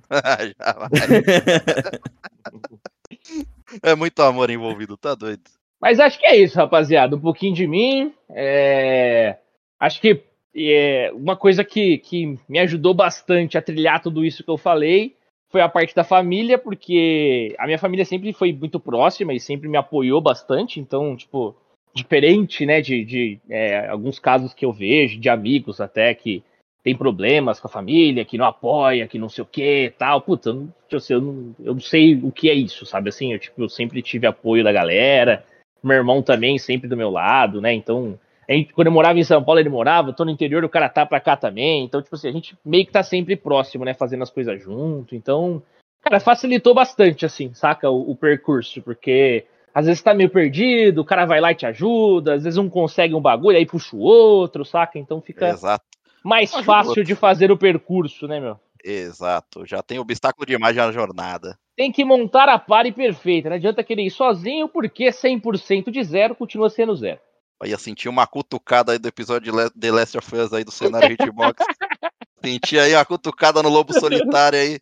[3.82, 5.42] É muito amor envolvido, tá doido.
[5.82, 7.16] Mas acho que é isso, rapaziada.
[7.16, 8.14] Um pouquinho de mim.
[8.30, 9.36] é,
[9.80, 10.22] Acho que
[10.54, 15.16] é, uma coisa que, que me ajudou bastante a trilhar tudo isso que eu falei
[15.50, 19.68] foi a parte da família, porque a minha família sempre foi muito próxima e sempre
[19.68, 20.78] me apoiou bastante.
[20.78, 21.56] Então, tipo,
[21.92, 26.44] diferente, né, de, de é, alguns casos que eu vejo, de amigos até que
[26.84, 30.20] tem problemas com a família, que não apoia, que não sei o que tal.
[30.20, 33.08] Puta, eu não, eu, sei, eu, não, eu não sei o que é isso, sabe
[33.08, 33.32] assim?
[33.32, 35.44] Eu, tipo, eu sempre tive apoio da galera
[35.82, 37.72] meu irmão também sempre do meu lado, né?
[37.72, 38.18] Então,
[38.48, 40.68] a gente, quando eu morava em São Paulo, ele morava, eu tô no interior, o
[40.68, 41.84] cara tá pra cá também.
[41.84, 43.94] Então, tipo assim, a gente meio que tá sempre próximo, né?
[43.94, 45.14] Fazendo as coisas junto.
[45.14, 45.62] Então,
[46.02, 47.88] cara, facilitou bastante, assim, saca?
[47.90, 51.64] O, o percurso, porque às vezes tá meio perdido, o cara vai lá e te
[51.64, 54.98] ajuda, às vezes um consegue um bagulho, aí puxa o outro, saca?
[54.98, 55.84] Então fica Exato,
[56.22, 58.58] mais Ajuda o fácil de fazer o percurso, né, meu?
[58.84, 59.66] Exato.
[59.66, 61.58] Já tem obstáculo demais na jornada.
[61.76, 66.34] Tem que montar a pare perfeita, não adianta querer ir sozinho, porque 100% de zero
[66.34, 67.20] continua sendo zero.
[67.62, 70.72] Eu ia sentir uma cutucada aí do episódio de The Last of Us aí do
[70.72, 71.64] cenário Hitbox.
[72.44, 74.80] Senti aí uma cutucada no Lobo Solitário aí.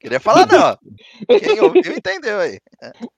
[0.00, 0.78] Queria falar não.
[1.38, 2.58] Quem ouviu entendeu aí.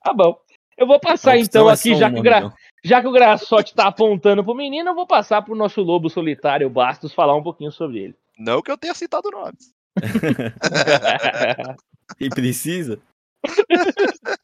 [0.02, 0.36] Tá bom.
[0.76, 2.52] Eu vou passar então é aqui, já que, o gra...
[2.84, 6.68] já que o Graçote tá apontando pro menino, eu vou passar pro nosso lobo solitário
[6.68, 8.14] Bastos falar um pouquinho sobre ele.
[8.36, 9.72] Não que eu tenha citado nomes.
[12.20, 13.00] E precisa?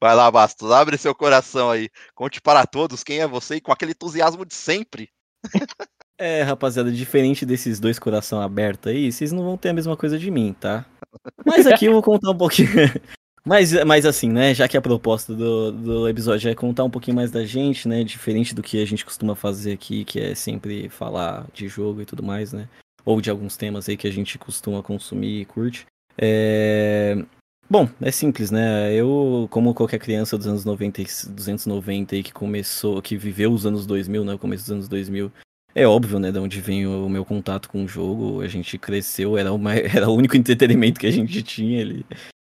[0.00, 1.88] Vai lá, Bastos, abre seu coração aí.
[2.14, 5.08] Conte para todos quem é você e com aquele entusiasmo de sempre.
[6.18, 10.18] É, rapaziada, diferente desses dois coração aberto aí, vocês não vão ter a mesma coisa
[10.18, 10.84] de mim, tá?
[11.44, 12.68] Mas aqui eu vou contar um pouquinho.
[13.44, 14.54] Mas, mas assim, né?
[14.54, 18.04] Já que a proposta do, do episódio é contar um pouquinho mais da gente, né?
[18.04, 22.04] Diferente do que a gente costuma fazer aqui, que é sempre falar de jogo e
[22.04, 22.68] tudo mais, né?
[23.04, 25.86] Ou de alguns temas aí que a gente costuma consumir e curte.
[26.16, 27.16] É...
[27.68, 28.92] Bom, é simples, né?
[28.92, 33.64] Eu, como qualquer criança dos anos 90, e 290 aí que começou, que viveu os
[33.64, 34.34] anos 2000, né?
[34.34, 35.32] O começo dos anos 2000,
[35.74, 38.42] é óbvio, né, de onde vem o meu contato com o jogo.
[38.42, 41.80] A gente cresceu, era, uma, era o único entretenimento que a gente tinha.
[41.80, 42.04] Ele,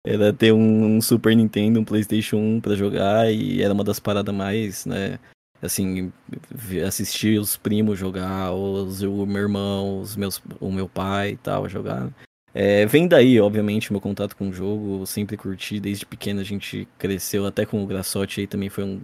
[0.07, 3.99] era ter um, um Super Nintendo, um PlayStation 1 pra jogar e era uma das
[3.99, 5.19] paradas mais, né,
[5.63, 6.13] assim,
[6.87, 11.69] assistir os primos jogar, os, o meu irmão, os meus, o meu pai e tal
[11.69, 12.11] jogar.
[12.55, 16.45] É, vem daí, obviamente, meu contato com o jogo, eu sempre curti, desde pequeno a
[16.45, 19.01] gente cresceu, até com o Grassotti aí também foi um.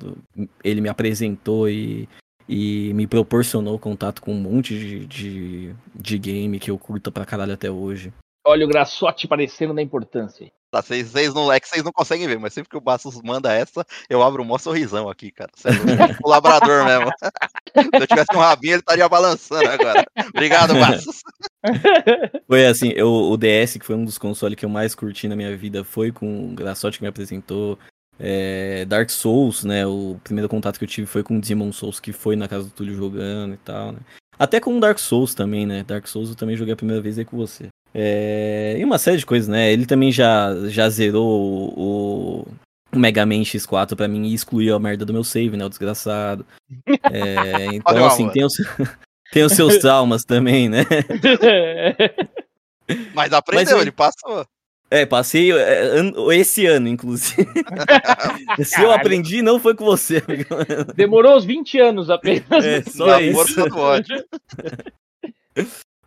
[0.62, 2.08] Ele me apresentou e,
[2.48, 7.26] e me proporcionou contato com um monte de, de, de game que eu curto pra
[7.26, 8.12] caralho até hoje.
[8.46, 10.50] Olha o graçote parecendo da importância.
[10.74, 13.22] Tá, vocês, vocês não, é que vocês não conseguem ver, mas sempre que o Bastos
[13.22, 15.52] manda essa, eu abro um maior sorrisão aqui, cara.
[15.54, 17.12] Sério, um colaborador mesmo.
[17.20, 20.04] Se eu tivesse um rabinho, ele estaria balançando agora.
[20.30, 21.20] Obrigado, Bastos.
[22.48, 25.37] Foi assim, eu, o DS, que foi um dos consoles que eu mais curti na
[25.37, 27.78] minha vida, foi com o Graçote que me apresentou.
[28.18, 29.87] É, Dark Souls, né?
[29.87, 32.70] O primeiro contato que eu tive foi com Demon Souls, que foi na casa do
[32.70, 34.00] Túlio jogando e tal, né?
[34.37, 35.84] Até com Dark Souls também, né?
[35.84, 37.68] Dark Souls eu também joguei a primeira vez aí com você.
[37.94, 39.72] É, e uma série de coisas, né?
[39.72, 42.46] Ele também já, já zerou o,
[42.92, 45.64] o Mega Man X4 pra mim e excluiu a merda do meu save, né?
[45.64, 46.44] O desgraçado.
[47.12, 48.54] É, então, Olha, assim, tem os,
[49.33, 50.85] tem os seus traumas também, né?
[53.14, 54.44] Mas aprendeu, Mas ele passou.
[54.90, 57.48] É, passei é, an- esse ano, inclusive.
[58.64, 60.54] Se eu aprendi, não foi com você, amigo.
[60.94, 62.64] Demorou uns 20 anos apenas.
[62.64, 63.35] É, só isso.
[63.35, 64.24] força do ódio.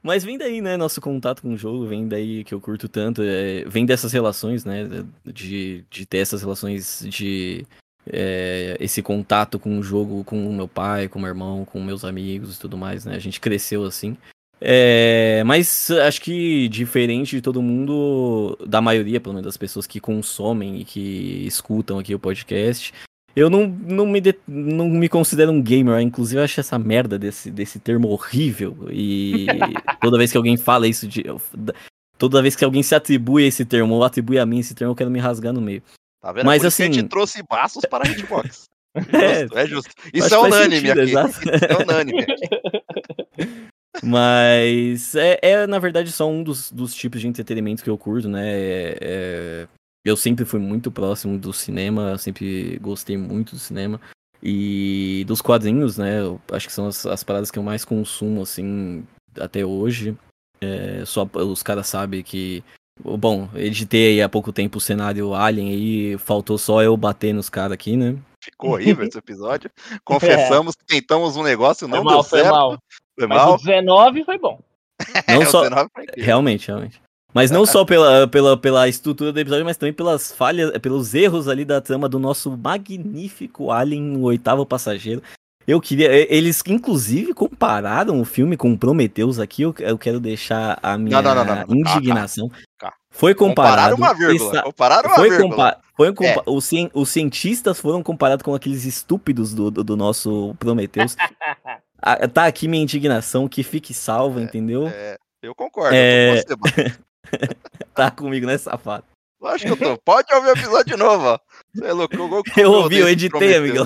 [0.07, 3.21] Mas vem daí, né, nosso contato com o jogo, vem daí que eu curto tanto,
[3.21, 4.87] é, vem dessas relações, né,
[5.25, 7.65] de, de ter essas relações de
[8.09, 11.83] é, esse contato com o jogo, com o meu pai, com o meu irmão, com
[11.83, 14.15] meus amigos e tudo mais, né, a gente cresceu assim.
[14.61, 19.99] É, mas acho que diferente de todo mundo, da maioria, pelo menos das pessoas que
[19.99, 22.93] consomem e que escutam aqui o podcast,
[23.39, 27.19] eu não, não, me, de- não me considero um gamer, inclusive eu acho essa merda
[27.19, 28.75] desse, desse termo horrível.
[28.91, 29.45] E
[30.01, 31.73] toda vez que alguém fala isso, de, eu- da-
[32.17, 34.91] toda vez que alguém se atribui a esse termo ou atribui a mim esse termo,
[34.91, 35.83] eu quero me rasgar no meio.
[36.21, 36.45] Tá vendo?
[36.45, 38.63] Mas, Por que a assim- gente trouxe Bastos para a Hitbox.
[39.13, 39.91] É, Justo, é justo.
[40.11, 41.11] Isso é unânime sentido, aqui.
[41.11, 41.29] exato.
[41.29, 43.47] Isso é unânime aqui.
[44.03, 48.27] Mas é, é, na verdade, só um dos, dos tipos de entretenimento que eu curto,
[48.27, 48.49] né?
[48.51, 49.67] É- é-
[50.07, 53.99] eu sempre fui muito próximo do cinema, sempre gostei muito do cinema.
[54.41, 56.21] E dos quadrinhos, né?
[56.21, 59.03] Eu acho que são as, as paradas que eu mais consumo, assim,
[59.39, 60.15] até hoje.
[60.61, 62.63] É, só os caras sabem que.
[62.99, 67.49] Bom, editei aí há pouco tempo o cenário Alien aí, faltou só eu bater nos
[67.49, 68.15] caras aqui, né?
[68.43, 69.69] Ficou horrível esse episódio.
[70.05, 72.53] Confessamos que tentamos um negócio, Foi não mal, deu foi certo.
[72.53, 72.77] mal.
[73.19, 73.57] Foi Mas o mal.
[73.57, 74.59] 19 foi bom.
[75.27, 75.61] Não É, o só.
[75.61, 76.05] 19 foi.
[76.17, 77.01] Realmente, realmente.
[77.37, 81.47] Mas não só pela, pela, pela estrutura do episódio, mas também pelas falhas, pelos erros
[81.47, 85.21] ali da trama do nosso magnífico Alien, o oitavo passageiro.
[85.67, 86.09] Eu queria.
[86.33, 89.61] Eles, inclusive, compararam o filme com Prometheus aqui.
[89.63, 91.75] Eu, eu quero deixar a minha Não, não, não, não, não.
[91.75, 92.47] indignação.
[92.79, 92.93] Cá, cá.
[93.11, 93.95] Foi comparado.
[93.95, 94.49] Compararam uma vírgula.
[94.51, 95.49] está- Compararam uma foi vírgula.
[95.49, 96.43] compa foi compa É.
[96.47, 101.15] os, os cientistas foram comparados com aqueles estúpidos do, do, do nosso Prometheus.
[101.99, 104.87] Ah, tá aqui minha indignação, que fique salva, entendeu?
[104.87, 105.95] É, eu concordo.
[105.95, 106.43] É.
[106.47, 106.97] Eu
[107.93, 109.03] Tá comigo, né, safado?
[109.41, 110.01] Lógico que eu tô.
[110.03, 111.39] Pode ouvir o episódio de novo, ó.
[111.73, 112.15] Você é louco.
[112.15, 113.85] Eu, Eu ouvi, eu editei, amigão.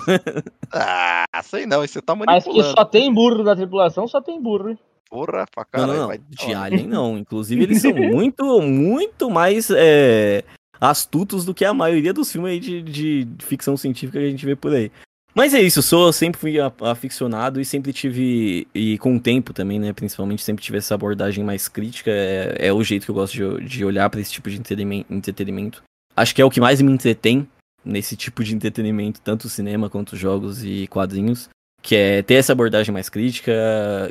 [0.71, 1.81] Ah, sei não.
[1.81, 2.77] Você tá Mas que manipulando.
[2.77, 4.69] só tem burro na tripulação, só tem burro.
[4.69, 4.79] hein?
[5.09, 5.93] Porra, pra Não, caralho.
[5.93, 6.07] não, não.
[6.07, 6.53] vai De.
[6.53, 7.17] Alien não.
[7.17, 10.43] Inclusive, eles são muito, muito mais é,
[10.79, 14.45] astutos do que a maioria dos filmes aí de, de ficção científica que a gente
[14.45, 14.89] vê por aí.
[15.33, 19.79] Mas é isso, sou, sempre fui aficionado e sempre tive, e com o tempo também,
[19.79, 23.33] né, principalmente sempre tive essa abordagem mais crítica, é, é o jeito que eu gosto
[23.33, 24.61] de, de olhar pra esse tipo de
[25.09, 25.83] entretenimento-.
[26.15, 27.47] Acho que é o que mais me entretém
[27.83, 31.47] nesse tipo de entretenimento, tanto cinema quanto jogos e quadrinhos,
[31.81, 33.53] que é ter essa abordagem mais crítica,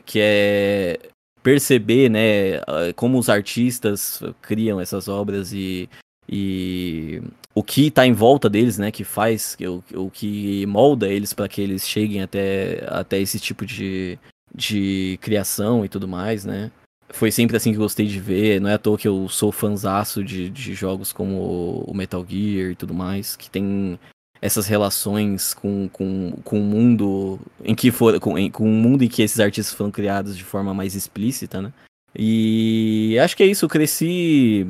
[0.07, 0.99] que é
[1.43, 2.61] perceber, né,
[2.97, 5.89] como os artistas criam essas obras e,
[6.33, 7.21] e
[7.53, 11.49] o que tá em volta deles, né, que faz, o, o que molda eles para
[11.49, 14.17] que eles cheguem até, até esse tipo de,
[14.55, 16.71] de criação e tudo mais, né.
[17.09, 20.23] Foi sempre assim que gostei de ver, não é à toa que eu sou fanzaço
[20.23, 23.99] de, de jogos como o Metal Gear e tudo mais, que tem
[24.41, 29.09] essas relações com, com, com o mundo em que for com, com o mundo em
[29.09, 31.73] que esses artistas foram criados de forma mais explícita, né?
[32.17, 34.69] E acho que é isso, eu cresci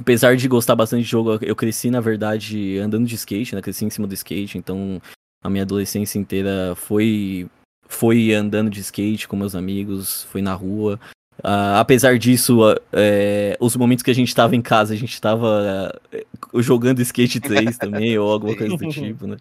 [0.00, 3.62] apesar de gostar bastante de jogo, eu cresci na verdade andando de skate, né?
[3.62, 5.00] Cresci em cima do skate, então
[5.42, 7.48] a minha adolescência inteira foi
[7.86, 10.98] foi andando de skate com meus amigos, foi na rua.
[11.42, 12.60] Ah, apesar disso,
[12.92, 17.40] é, os momentos que a gente tava em casa, a gente tava ah, jogando Skate
[17.40, 19.36] 3 também, ou alguma coisa do tipo, né?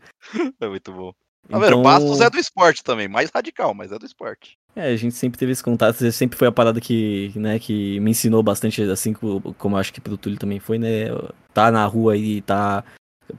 [0.60, 1.14] É muito bom.
[1.48, 1.82] Tá vendo?
[1.84, 3.08] Bastos é do esporte também.
[3.08, 4.58] Mais radical, mas é do esporte.
[4.76, 8.12] É, a gente sempre teve esse contato, sempre foi a parada que, né, que me
[8.12, 11.06] ensinou bastante, assim co- como eu acho que pro Túlio também foi, né?
[11.54, 12.84] Tá na rua e tá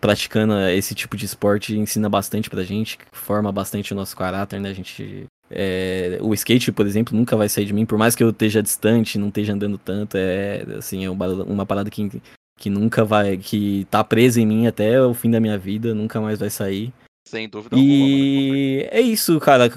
[0.00, 4.70] praticando esse tipo de esporte ensina bastante pra gente, forma bastante o nosso caráter, né?
[4.70, 5.26] A gente.
[5.50, 8.62] é, o skate, por exemplo, nunca vai sair de mim, por mais que eu esteja
[8.62, 12.20] distante, não esteja andando tanto, é assim, é uma, uma parada que,
[12.58, 13.36] que nunca vai.
[13.36, 16.92] que tá presa em mim até o fim da minha vida, nunca mais vai sair.
[17.24, 17.92] Sem dúvida alguma.
[17.94, 18.09] mano.
[18.09, 19.72] E é isso, cara.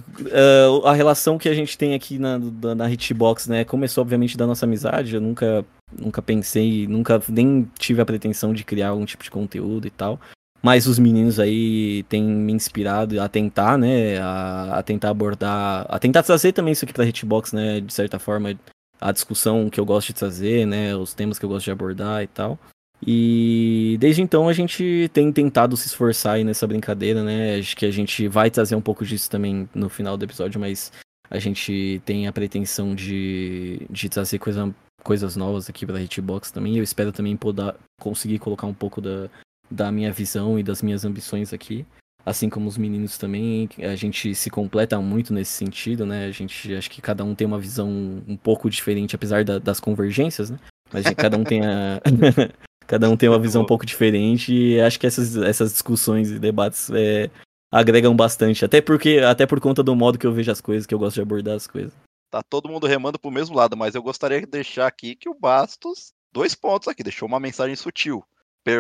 [0.84, 3.64] Ah, a relação que a gente tem aqui na, da- na Hitbox, né?
[3.64, 5.14] Começou, obviamente, da nossa amizade.
[5.16, 5.64] Eu nunca
[5.96, 10.20] nunca pensei, nunca nem tive a pretensão de criar algum tipo de conteúdo e tal.
[10.64, 14.18] Mas os meninos aí têm me inspirado a tentar, né?
[14.20, 15.86] A, a tentar abordar.
[15.90, 17.82] A tentar trazer também isso aqui pra Hitbox, né?
[17.82, 18.58] De certa forma,
[19.00, 20.96] a discussão que eu gosto de trazer, né?
[20.96, 22.58] Os temas que eu gosto de abordar e tal.
[23.06, 27.58] E desde então a gente tem tentado se esforçar aí nessa brincadeira, né?
[27.58, 30.92] Acho que a gente vai trazer um pouco disso também no final do episódio, mas
[31.30, 36.78] a gente tem a pretensão de, de trazer coisa, coisas novas aqui pra Hitbox também.
[36.78, 39.30] Eu espero também poder conseguir colocar um pouco da,
[39.70, 41.86] da minha visão e das minhas ambições aqui.
[42.26, 46.26] Assim como os meninos também, a gente se completa muito nesse sentido, né?
[46.26, 47.90] A gente acho que cada um tem uma visão
[48.26, 50.58] um pouco diferente, apesar da, das convergências, né?
[50.94, 52.00] Mas cada um tem a.
[52.88, 56.40] cada um tem uma visão um pouco diferente e acho que essas, essas discussões e
[56.40, 57.30] debates é,
[57.72, 58.64] agregam bastante.
[58.64, 61.16] Até porque, até por conta do modo que eu vejo as coisas, que eu gosto
[61.16, 61.94] de abordar as coisas.
[62.30, 65.36] Tá todo mundo remando pro mesmo lado, mas eu gostaria de deixar aqui que o
[65.36, 68.24] Bastos, dois pontos aqui, deixou uma mensagem sutil.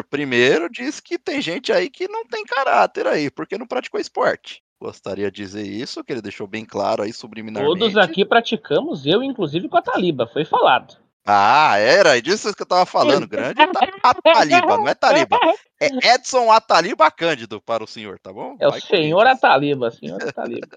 [0.10, 4.64] Primeiro, diz que tem gente aí que não tem caráter aí, porque não praticou esporte.
[4.82, 7.80] Gostaria de dizer isso, que ele deixou bem claro aí subliminarmente.
[7.80, 11.03] Todos aqui praticamos, eu inclusive com a Taliba, foi falado.
[11.26, 13.62] Ah, era, é disso que eu tava falando, grande
[14.04, 15.38] Ataliba, não é Taliba.
[15.80, 18.58] É Edson Ataliba Cândido para o senhor, tá bom?
[18.60, 20.68] É o senhor Ataliba, senhor Ataliba.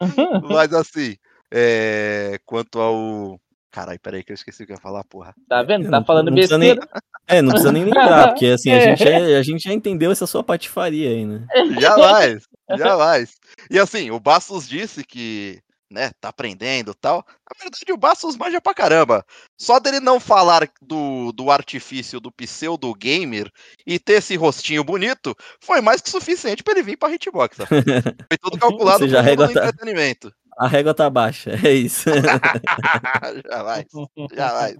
[0.50, 1.16] Mas assim,
[1.50, 2.38] é...
[2.44, 3.40] quanto ao
[3.74, 5.34] Caralho, peraí que eu esqueci o que eu ia falar, porra.
[5.48, 5.90] Tá vendo?
[5.90, 6.58] Tá falando não besteira.
[6.58, 6.78] Nem...
[7.26, 10.28] É, não precisa nem lembrar, porque assim, a gente, é, a gente já entendeu essa
[10.28, 11.44] sua patifaria aí, né?
[11.80, 12.44] Jamais,
[12.78, 13.34] jamais.
[13.68, 15.60] E assim, o Bastos disse que,
[15.94, 17.24] né, tá aprendendo e tal.
[17.28, 19.24] Na verdade, o Bastos manja pra caramba.
[19.56, 23.50] Só dele não falar do, do artifício do pseudo gamer
[23.86, 27.56] e ter esse rostinho bonito, foi mais que suficiente pra ele vir pra Hitbox.
[27.56, 27.66] Tá?
[28.28, 29.20] Foi tudo calculado no tá...
[29.20, 30.32] entretenimento.
[30.56, 32.10] A régua tá baixa, é isso.
[33.50, 33.86] jamais,
[34.32, 34.76] jamais.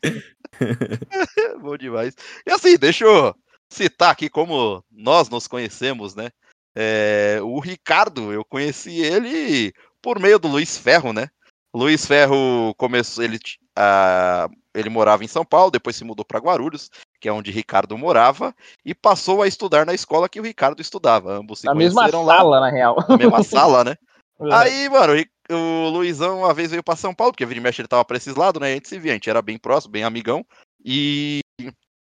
[1.61, 2.15] Bom demais.
[2.47, 3.35] E assim, deixa eu
[3.69, 6.31] citar aqui como nós nos conhecemos, né?
[6.77, 9.73] É, o Ricardo, eu conheci ele
[10.05, 11.31] por meio do Luiz Ferro, né?
[11.75, 13.39] Luiz Ferro começou, ele,
[13.79, 17.97] uh, ele morava em São Paulo, depois se mudou para Guarulhos, que é onde Ricardo
[17.97, 21.33] morava, e passou a estudar na escola que o Ricardo estudava.
[21.33, 22.97] Ambos se na mesma sala, na real.
[23.09, 23.97] Na mesma sala, né?
[24.43, 24.55] É.
[24.55, 25.15] Aí, mano,
[25.51, 28.35] o Luizão uma vez veio pra São Paulo, porque a mexe ele tava pra esses
[28.35, 28.73] lados, né?
[28.73, 30.45] A gente se via, a gente era bem próximo, bem amigão.
[30.85, 31.41] E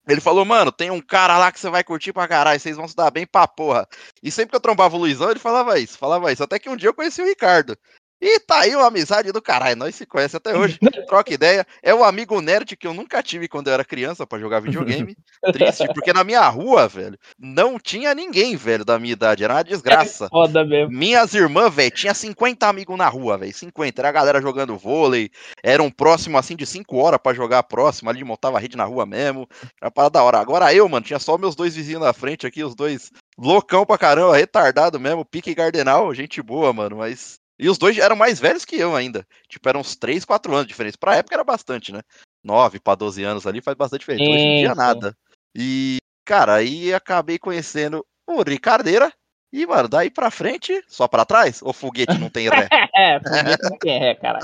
[0.07, 2.87] ele falou, mano, tem um cara lá que você vai curtir pra caralho, vocês vão
[2.87, 3.87] se dar bem pra porra.
[4.21, 6.43] E sempre que eu trombava o Luizão, ele falava isso, falava isso.
[6.43, 7.77] Até que um dia eu conheci o Ricardo.
[8.21, 9.75] E tá aí uma amizade do caralho.
[9.75, 10.79] Nós se conhecemos até hoje.
[11.07, 11.65] Troca ideia.
[11.83, 15.15] É o amigo nerd que eu nunca tive quando eu era criança para jogar videogame.
[15.51, 19.43] Triste, porque na minha rua, velho, não tinha ninguém, velho, da minha idade.
[19.43, 20.25] Era uma desgraça.
[20.25, 20.91] É foda mesmo.
[20.91, 23.53] Minhas irmãs, velho, tinha 50 amigos na rua, velho.
[23.53, 24.01] 50.
[24.01, 25.29] Era a galera jogando vôlei.
[25.63, 28.09] Era um próximo, assim, de 5 horas para jogar próximo.
[28.09, 29.47] Ali montava rede na rua mesmo.
[29.81, 30.39] Era para da hora.
[30.39, 33.97] Agora eu, mano, tinha só meus dois vizinhos na frente aqui, os dois loucão pra
[33.97, 38.65] caramba, retardado mesmo, pique Gardenal, gente boa, mano, mas e os dois eram mais velhos
[38.65, 39.25] que eu ainda.
[39.47, 40.97] Tipo, eram uns 3, 4 anos de diferença.
[40.99, 42.01] Pra época era bastante, né?
[42.43, 44.29] 9 para 12 anos ali faz bastante diferença.
[44.29, 45.15] Hoje em dia nada.
[45.55, 49.11] E, cara, aí acabei conhecendo o Ricardeira.
[49.53, 51.61] E, mano, daí pra frente, só pra trás?
[51.61, 52.67] Ou foguete não tem ré?
[52.93, 54.39] é, foguete não tem ré, cara.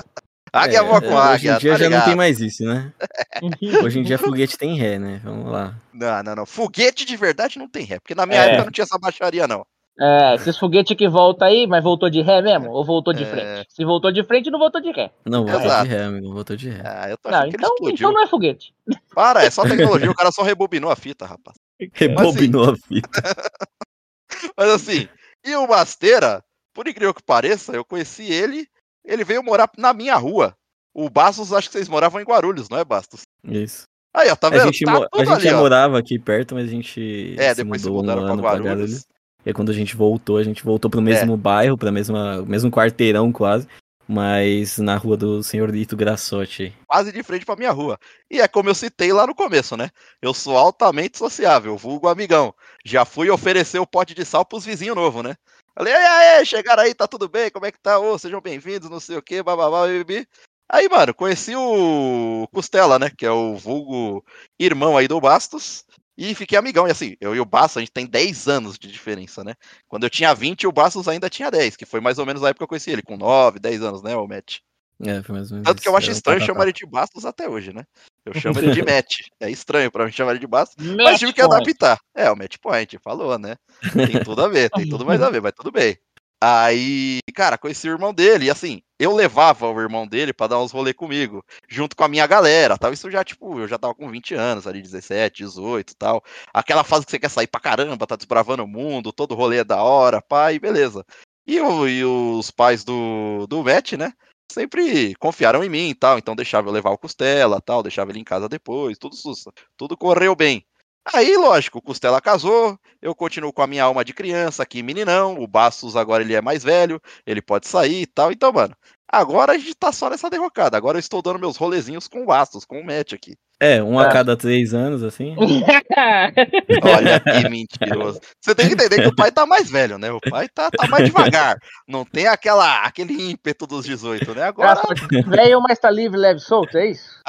[0.54, 1.56] Águia é, voa com águia.
[1.56, 2.94] Hoje em dia tá já não tem mais isso, né?
[3.84, 5.22] hoje em dia foguete tem ré, né?
[5.24, 5.76] Vamos lá.
[5.94, 6.46] Não, não, não.
[6.46, 8.00] Foguete de verdade não tem ré.
[8.00, 8.48] Porque na minha é.
[8.48, 9.66] época não tinha essa baixaria, não.
[10.04, 12.72] É, esses foguetes que volta aí, mas voltou de ré mesmo?
[12.72, 13.26] Ou voltou de é...
[13.28, 13.68] frente?
[13.70, 15.12] Se voltou de frente, não voltou de ré.
[15.24, 15.84] Não, voltou Exato.
[15.84, 16.34] de ré, amigo.
[16.34, 16.82] Voltou de ré.
[16.84, 18.74] Ah, eu tô não, então, então não é foguete.
[19.14, 20.10] Para, é só tecnologia.
[20.10, 21.56] o cara só rebobinou a fita, rapaz.
[21.94, 22.74] Rebobinou assim...
[22.74, 23.22] a fita.
[24.58, 25.08] mas assim,
[25.46, 26.44] e o Basteira,
[26.74, 28.68] por incrível que pareça, eu conheci ele,
[29.06, 30.56] ele veio morar na minha rua.
[30.96, 33.22] O Bastos, acho que vocês moravam em Guarulhos, não é, Bastos?
[33.44, 33.86] Isso.
[34.14, 34.64] Aí, ó, tá vendo?
[34.64, 35.62] A gente, tá a gente ali, já ó.
[35.62, 37.36] morava aqui perto, mas a gente.
[37.38, 39.06] É, depois se, mudou se mudaram pra Guarulhos.
[39.06, 41.38] Pra E quando a gente voltou, a gente voltou pro mesmo é.
[41.38, 43.68] bairro, para mesma mesmo quarteirão quase,
[44.08, 46.74] mas na rua do senhorito Grassotti.
[46.88, 47.98] Quase de frente pra minha rua.
[48.30, 49.90] E é como eu citei lá no começo, né?
[50.22, 52.54] Eu sou altamente sociável, vulgo amigão.
[52.86, 55.36] Já fui oferecer o pote de sal pros vizinhos novos, né?
[55.74, 57.50] Falei, aí, aí, chegaram aí, tá tudo bem?
[57.50, 57.98] Como é que tá?
[57.98, 60.28] Ô, sejam bem-vindos, não sei o que, bababá, bibi.
[60.70, 63.10] Aí, mano, conheci o Costela, né?
[63.10, 64.24] Que é o vulgo
[64.60, 65.86] irmão aí do Bastos.
[66.18, 66.88] E fiquei amigão.
[66.88, 69.54] E assim, eu e o Bastos, a gente tem 10 anos de diferença, né?
[69.88, 72.50] Quando eu tinha 20, o Bastos ainda tinha 10, que foi mais ou menos a
[72.50, 74.60] época que eu conheci ele, com 9, 10 anos, né, o Matt?
[75.04, 77.50] É, foi mais ou menos Tanto que eu acho estranho chamar ele de Bastos até
[77.50, 77.84] hoje, né?
[78.24, 79.10] Eu chamo ele de Matt.
[79.40, 82.00] É estranho pra mim chamar ele de Bastos, mas tive que adaptar.
[82.16, 83.56] É, o Match Point, falou, né?
[83.94, 85.98] Tem tudo a ver, tem tudo mais a ver, mas tudo bem.
[86.44, 90.60] Aí, cara, conheci o irmão dele, e assim, eu levava o irmão dele para dar
[90.60, 92.92] uns rolê comigo, junto com a minha galera, tal.
[92.92, 96.24] Isso já, tipo, eu já tava com 20 anos, ali, 17, 18 tal.
[96.52, 99.64] Aquela fase que você quer sair pra caramba, tá desbravando o mundo, todo rolê é
[99.64, 101.06] da hora, pai, beleza.
[101.46, 104.12] E, o, e os pais do, do Matt, né?
[104.52, 108.20] Sempre confiaram em mim e tal, então deixava eu levar o Costela tal, deixava ele
[108.20, 109.52] em casa depois, tudo sussa.
[109.78, 110.66] Tudo correu bem.
[111.06, 115.36] Aí, lógico, o Costela casou, eu continuo com a minha alma de criança aqui, meninão,
[115.40, 118.76] o Bastos agora ele é mais velho, ele pode sair e tal, então, mano,
[119.12, 122.26] agora a gente tá só nessa derrocada, agora eu estou dando meus rolezinhos com o
[122.28, 123.36] Bastos, com o Matt aqui.
[123.62, 124.12] É, um a é.
[124.12, 125.36] cada três anos, assim.
[125.38, 128.20] Olha que mentiroso.
[128.42, 130.12] Você tem que entender que o pai tá mais velho, né?
[130.12, 131.60] O pai tá, tá mais devagar.
[131.88, 134.46] Não tem aquela, aquele ímpeto dos 18, né?
[134.46, 134.82] Agora.
[135.28, 137.22] Velho, mas tá livre, leve, solto, é isso?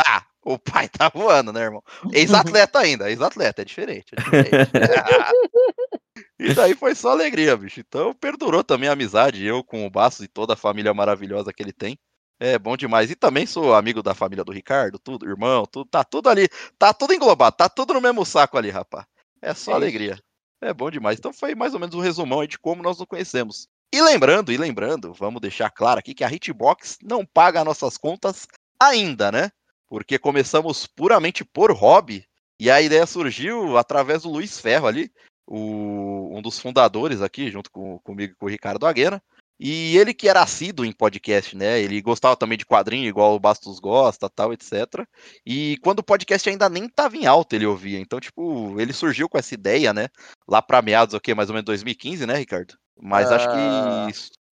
[0.45, 1.83] O pai tá voando, né, irmão?
[2.13, 4.13] Ex-atleta ainda, ex-atleta, é diferente.
[4.13, 4.71] É diferente.
[6.39, 7.81] e daí foi só alegria, bicho.
[7.81, 11.63] Então perdurou também a amizade, eu com o Bastos e toda a família maravilhosa que
[11.63, 11.97] ele tem.
[12.41, 13.09] É bom demais.
[13.09, 16.93] E também sou amigo da família do Ricardo, tudo, irmão, tudo, tá tudo ali, tá
[16.93, 19.07] tudo englobado, tá tudo no mesmo saco ali, rapaz.
[19.41, 20.19] É só é alegria.
[20.61, 21.19] É bom demais.
[21.19, 23.69] Então foi mais ou menos um resumão aí de como nós nos conhecemos.
[23.95, 28.49] E lembrando, e lembrando, vamos deixar claro aqui que a Hitbox não paga nossas contas
[28.81, 29.51] ainda, né?
[29.93, 32.25] Porque começamos puramente por hobby,
[32.59, 35.13] e a ideia surgiu através do Luiz Ferro ali,
[35.47, 39.23] o, um dos fundadores aqui, junto com, comigo e com o Ricardo Aguena,
[39.61, 41.79] e ele que era assíduo em podcast, né?
[41.79, 45.07] Ele gostava também de quadrinho, igual o Bastos gosta, tal, etc.
[45.45, 48.01] E quando o podcast ainda nem estava em alta, ele ouvia.
[48.01, 50.09] Então, tipo, ele surgiu com essa ideia, né?
[50.49, 51.35] Lá para meados, o quê?
[51.35, 52.79] Mais ou menos 2015, né, Ricardo?
[52.99, 53.35] Mas uh...
[53.35, 54.09] acho que ah.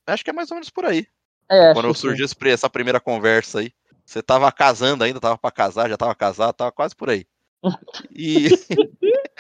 [0.08, 1.06] acho que é mais ou menos por aí.
[1.50, 3.72] É, quando surgiu essa primeira conversa aí.
[4.10, 7.24] Você tava casando ainda, tava para casar, já tava casado, tava quase por aí.
[8.10, 8.48] E.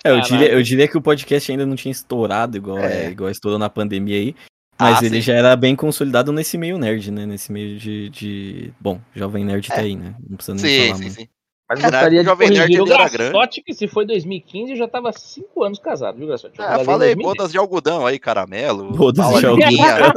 [0.02, 3.04] É, eu, diria, eu diria que o podcast ainda não tinha estourado igual, é.
[3.04, 4.34] É, igual estourou na pandemia aí.
[4.78, 5.20] Mas ah, ele sim.
[5.20, 7.26] já era bem consolidado nesse meio nerd, né?
[7.26, 8.08] Nesse meio de.
[8.08, 8.72] de...
[8.80, 9.76] Bom, Jovem Nerd tá é.
[9.76, 10.14] tá aí, né?
[10.26, 11.20] Não precisa nem sim, falar sim, muito.
[11.20, 11.28] Sim.
[11.68, 15.62] Mas Caraca, gostaria de Jovem Nerd o Graçote que se foi 2015 já tava 5
[15.62, 16.58] anos casado, viu, Graçote?
[16.62, 18.90] É, falei, bodas de algodão aí, caramelo.
[18.92, 20.12] Bodas de algodão.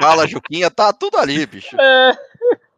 [0.00, 1.78] Bala Juquinha, tá tudo ali, bicho.
[1.78, 2.29] É.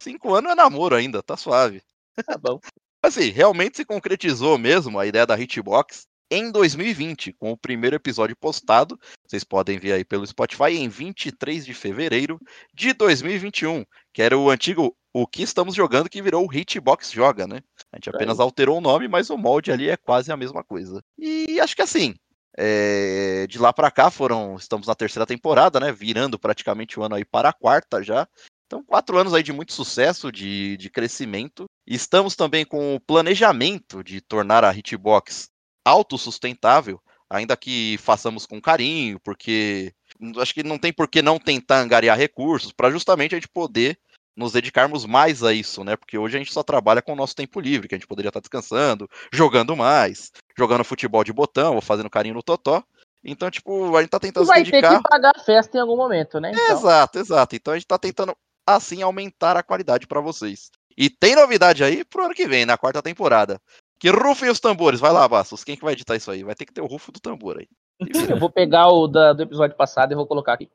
[0.02, 1.80] Cinco anos é namoro ainda, tá suave.
[2.26, 2.58] Tá bom.
[3.02, 8.36] assim, realmente se concretizou mesmo a ideia da Hitbox em 2020, com o primeiro episódio
[8.36, 8.98] postado.
[9.24, 12.40] Vocês podem ver aí pelo Spotify em 23 de fevereiro
[12.74, 17.46] de 2021, que era o antigo O que estamos jogando, que virou o Hitbox Joga,
[17.46, 17.60] né?
[17.92, 18.42] A gente apenas é.
[18.42, 21.00] alterou o nome, mas o molde ali é quase a mesma coisa.
[21.16, 22.14] E acho que assim,
[22.56, 25.92] é, de lá para cá foram, estamos na terceira temporada, né?
[25.92, 28.26] Virando praticamente o ano aí para a quarta já.
[28.72, 31.66] Então, quatro anos aí de muito sucesso, de, de crescimento.
[31.86, 35.50] Estamos também com o planejamento de tornar a Hitbox
[35.84, 36.98] autossustentável,
[37.28, 39.92] ainda que façamos com carinho, porque
[40.38, 43.98] acho que não tem por que não tentar angariar recursos para justamente a gente poder
[44.34, 45.94] nos dedicarmos mais a isso, né?
[45.94, 48.30] Porque hoje a gente só trabalha com o nosso tempo livre, que a gente poderia
[48.30, 52.82] estar descansando, jogando mais, jogando futebol de botão ou fazendo carinho no totó.
[53.22, 54.92] Então, tipo, a gente tá tentando vai se dedicar...
[54.92, 56.52] ter que pagar a festa em algum momento, né?
[56.54, 56.78] Então...
[56.78, 57.54] Exato, exato.
[57.54, 58.34] Então a gente tá tentando
[58.66, 60.70] assim aumentar a qualidade para vocês.
[60.96, 63.60] E tem novidade aí pro ano que vem, na quarta temporada.
[63.98, 65.00] Que rufem os tambores.
[65.00, 65.64] Vai lá, Bastos.
[65.64, 66.42] Quem que vai editar isso aí?
[66.42, 67.68] Vai ter que ter o rufo do tambor aí.
[68.28, 70.68] Eu vou pegar o da, do episódio passado e vou colocar aqui.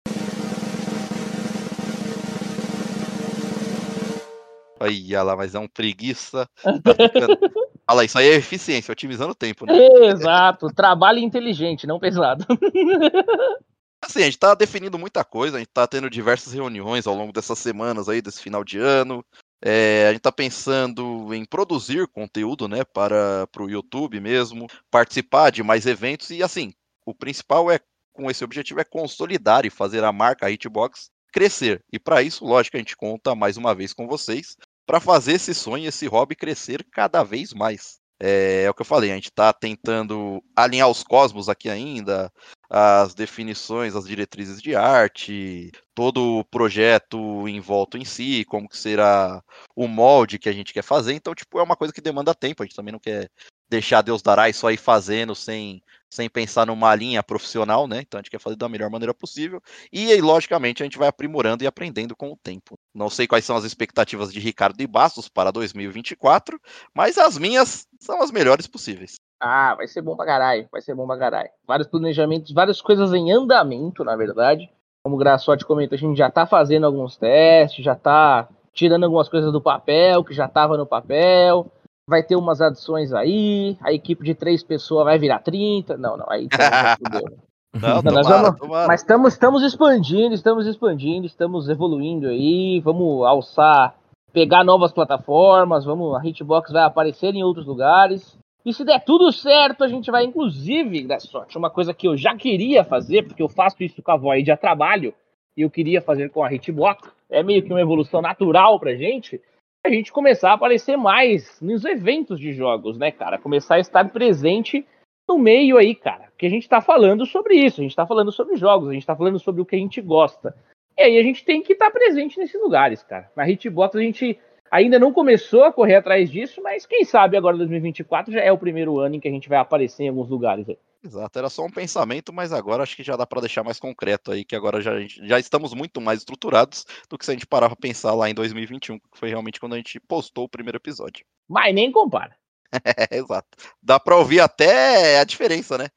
[4.80, 6.48] Aí, olha lá, mas é um preguiça.
[6.64, 7.38] Tá ficando...
[7.90, 9.74] Olha lá, isso aí é eficiência, otimizando o tempo, né?
[10.12, 12.46] Exato, trabalho inteligente, não pesado.
[14.02, 17.34] Assim, a gente tá definindo muita coisa, a gente tá tendo diversas reuniões ao longo
[17.34, 19.26] dessas semanas aí, desse final de ano.
[19.62, 25.64] É, a gente tá pensando em produzir conteúdo, né, para o YouTube mesmo, participar de
[25.64, 26.74] mais eventos e assim,
[27.06, 27.80] o principal é
[28.14, 31.84] com esse objetivo é consolidar e fazer a marca Hitbox crescer.
[31.92, 35.54] E para isso, lógico, a gente conta mais uma vez com vocês para fazer esse
[35.54, 38.00] sonho, esse hobby crescer cada vez mais.
[38.20, 42.32] É, é, o que eu falei, a gente está tentando alinhar os cosmos aqui ainda,
[42.70, 48.78] as definições, as diretrizes de arte, todo o projeto em volta em si, como que
[48.78, 49.44] será
[49.76, 51.14] o molde que a gente quer fazer.
[51.14, 52.64] Então, tipo, é uma coisa que demanda tempo.
[52.64, 53.30] A gente também não quer
[53.70, 58.02] deixar Deus dará e só ir fazendo sem, sem pensar numa linha profissional, né?
[58.02, 59.62] Então a gente quer fazer da melhor maneira possível.
[59.92, 62.78] E aí, logicamente, a gente vai aprimorando e aprendendo com o tempo.
[62.94, 66.60] Não sei quais são as expectativas de Ricardo e Bastos para 2024,
[66.94, 69.16] mas as minhas são as melhores possíveis.
[69.40, 71.50] Ah, vai ser bom pra caralho, vai ser bom pra caralho.
[71.68, 74.70] Vários planejamentos, várias coisas em andamento, na verdade.
[75.04, 79.30] Como o Graçote comentou, a gente já tá fazendo alguns testes, já tá tirando algumas
[79.30, 81.72] coisas do papel, que já tava no papel.
[82.10, 85.98] Vai ter umas adições aí, a equipe de três pessoas vai virar 30.
[85.98, 86.98] Não, não, aí tá,
[87.76, 88.88] Não, Não, tomara, vamos- tomara.
[88.88, 93.94] Mas estamos, estamos expandindo, estamos expandindo, estamos evoluindo aí, vamos alçar,
[94.32, 98.38] pegar novas plataformas, vamos, a Hitbox vai aparecer em outros lugares.
[98.66, 102.16] E se der tudo certo, a gente vai, inclusive, da sorte, uma coisa que eu
[102.18, 105.14] já queria fazer, porque eu faço isso com a Void a trabalho,
[105.56, 109.42] e eu queria fazer com a Hitbox, é meio que uma evolução natural pra gente,
[109.86, 113.38] a gente começar a aparecer mais nos eventos de jogos, né, cara?
[113.38, 114.86] Começar a estar presente
[115.28, 116.26] no meio aí, cara.
[116.30, 119.06] Porque a gente tá falando sobre isso, a gente tá falando sobre jogos, a gente
[119.06, 120.56] tá falando sobre o que a gente gosta.
[120.98, 123.32] E aí a gente tem que estar presente nesses lugares, cara.
[123.36, 124.40] Na Hitbox a gente
[124.72, 128.58] ainda não começou a correr atrás disso, mas quem sabe agora 2024 já é o
[128.58, 130.78] primeiro ano em que a gente vai aparecer em alguns lugares aí.
[131.04, 134.32] Exato, era só um pensamento, mas agora acho que já dá pra deixar mais concreto
[134.32, 137.46] aí, que agora já, a já estamos muito mais estruturados do que se a gente
[137.46, 140.78] parar pra pensar lá em 2021, que foi realmente quando a gente postou o primeiro
[140.78, 141.26] episódio.
[141.48, 142.36] Mas nem compara.
[142.84, 143.48] É, exato.
[143.82, 145.88] Dá pra ouvir até a diferença, né?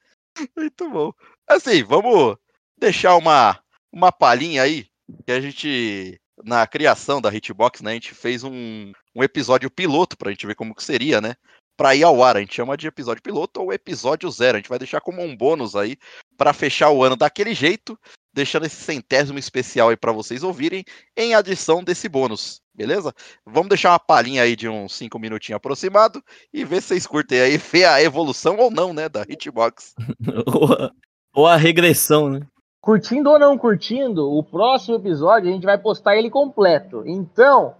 [0.57, 1.13] Muito bom.
[1.49, 2.37] Assim, vamos
[2.79, 3.59] deixar uma,
[3.93, 4.87] uma palhinha aí,
[5.27, 10.17] que a gente, na criação da Hitbox, né, a gente fez um, um episódio piloto
[10.17, 11.35] pra gente ver como que seria, né?
[11.81, 14.59] Pra ir ao ar, a gente chama de episódio piloto ou episódio zero.
[14.59, 15.97] A gente vai deixar como um bônus aí
[16.37, 17.99] pra fechar o ano daquele jeito,
[18.35, 20.85] deixando esse centésimo especial aí pra vocês ouvirem
[21.17, 23.15] em adição desse bônus, beleza?
[23.47, 26.23] Vamos deixar uma palhinha aí de uns 5 minutinhos aproximado
[26.53, 29.95] e ver se vocês curtem aí, ver a evolução ou não, né, da Hitbox.
[30.55, 30.93] ou, a,
[31.35, 32.41] ou a regressão, né?
[32.83, 37.05] Curtindo ou não curtindo, o próximo episódio a gente vai postar ele completo.
[37.07, 37.75] Então,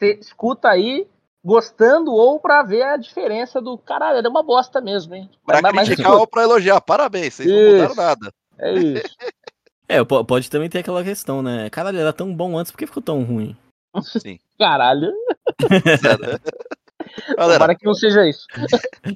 [0.00, 1.06] escuta aí,
[1.44, 5.30] gostando ou pra ver a diferença do caralho, era uma bosta mesmo, hein?
[5.44, 6.80] Pra Mas- criticar ou pra elogiar.
[6.80, 7.96] Parabéns, vocês não mudaram Isso.
[7.96, 8.32] nada.
[8.58, 9.02] É isso.
[9.86, 11.68] É, po- pode também ter aquela questão, né?
[11.68, 13.54] Caralho, era tão bom antes, por que ficou tão ruim?
[14.02, 14.38] Sim.
[14.58, 15.12] Caralho.
[16.00, 16.40] Sério.
[17.36, 18.46] Galera, Tomara que não seja isso.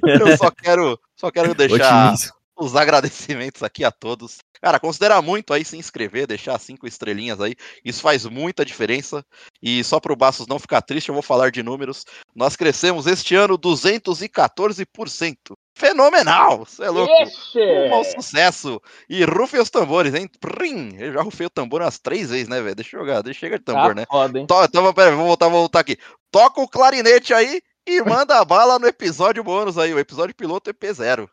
[0.03, 2.35] eu só quero, só quero deixar Otimismo.
[2.59, 4.39] os agradecimentos aqui a todos.
[4.61, 7.54] Cara, considera muito aí se inscrever, deixar cinco estrelinhas aí.
[7.84, 9.24] Isso faz muita diferença.
[9.62, 12.04] E só para o Bastos não ficar triste, eu vou falar de números.
[12.34, 15.54] Nós crescemos este ano 214%.
[15.76, 16.59] Fenomenal!
[16.66, 17.12] Você é louco.
[17.22, 17.59] Ixi!
[17.61, 18.80] Um mau sucesso.
[19.09, 20.28] E rufem os tambores, hein?
[20.40, 20.96] Prim!
[20.98, 22.74] Eu já rufei o tambor umas três vezes, né, velho?
[22.74, 24.06] Deixa eu jogar, deixa chega de tambor, Tá né?
[24.11, 24.46] foda, hein?
[24.46, 25.96] To- Então, pera, vou voltar, vou voltar aqui.
[26.32, 30.68] Toca o clarinete aí e manda a bala no episódio bônus aí, o episódio piloto
[30.70, 31.28] EP0.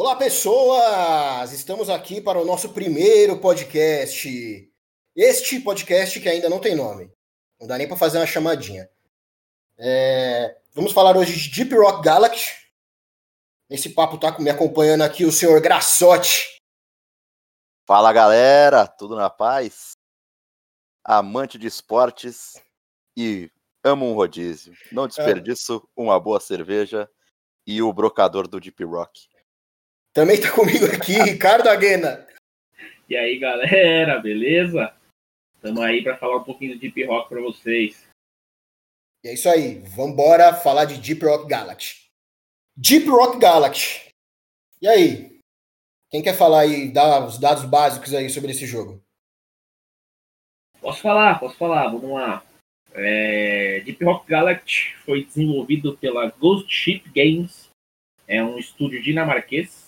[0.00, 1.50] Olá, pessoas!
[1.50, 4.72] Estamos aqui para o nosso primeiro podcast.
[5.16, 7.12] Este podcast que ainda não tem nome.
[7.60, 8.88] Não dá nem para fazer uma chamadinha.
[9.76, 12.52] É, Vamos falar hoje de Deep Rock Galaxy.
[13.68, 16.62] Nesse papo tá me acompanhando aqui o senhor Grassotti.
[17.84, 19.96] Fala galera, tudo na paz?
[21.02, 22.52] Amante de esportes
[23.16, 23.50] e
[23.82, 24.72] amo um rodízio.
[24.92, 27.10] Não desperdiço uma boa cerveja
[27.66, 29.37] e o brocador do Deep Rock.
[30.18, 32.26] Também tá comigo aqui, Ricardo Aguena.
[33.08, 34.92] E aí, galera, beleza?
[35.54, 38.04] Estamos aí para falar um pouquinho do Deep Rock para vocês.
[39.22, 42.10] E é isso aí, vambora falar de Deep Rock Galaxy.
[42.76, 44.08] Deep Rock Galaxy.
[44.82, 45.38] E aí?
[46.10, 49.00] Quem quer falar aí, dar os dados básicos aí sobre esse jogo?
[50.80, 52.44] Posso falar, posso falar, vamos lá.
[52.92, 57.70] É, Deep Rock Galaxy foi desenvolvido pela Ghost Ship Games,
[58.26, 59.86] é um estúdio dinamarquês.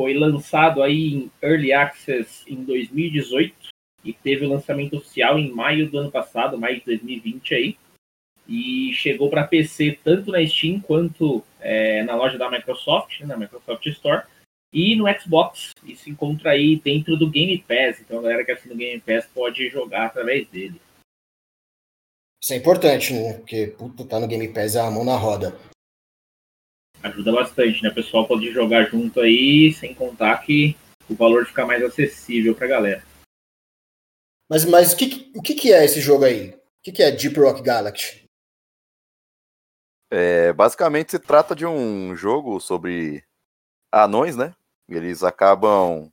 [0.00, 3.54] Foi lançado aí em Early Access em 2018
[4.02, 7.76] e teve o lançamento oficial em maio do ano passado, maio de 2020 aí.
[8.48, 13.36] E chegou para PC tanto na Steam quanto é, na loja da Microsoft, né, na
[13.36, 14.22] Microsoft Store,
[14.72, 15.72] e no Xbox.
[15.84, 18.00] E se encontra aí dentro do Game Pass.
[18.00, 20.80] Então a galera que assina o Game Pass pode jogar através dele.
[22.42, 23.34] Isso é importante, né?
[23.34, 25.54] Porque, puta, tá no Game Pass é a mão na roda.
[27.02, 27.88] Ajuda bastante, né?
[27.88, 30.76] O pessoal pode jogar junto aí, sem contar que
[31.08, 33.02] o valor fica mais acessível pra galera.
[34.48, 36.50] Mas, mas o, que, que- o que, que é esse jogo aí?
[36.50, 38.24] O que, que é Deep Rock Galaxy?
[40.12, 43.24] É, basicamente se trata de um jogo sobre
[43.92, 44.54] anões, né?
[44.88, 46.10] Eles acabam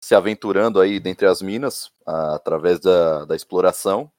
[0.00, 4.10] se aventurando aí dentre as minas a- através da, da exploração.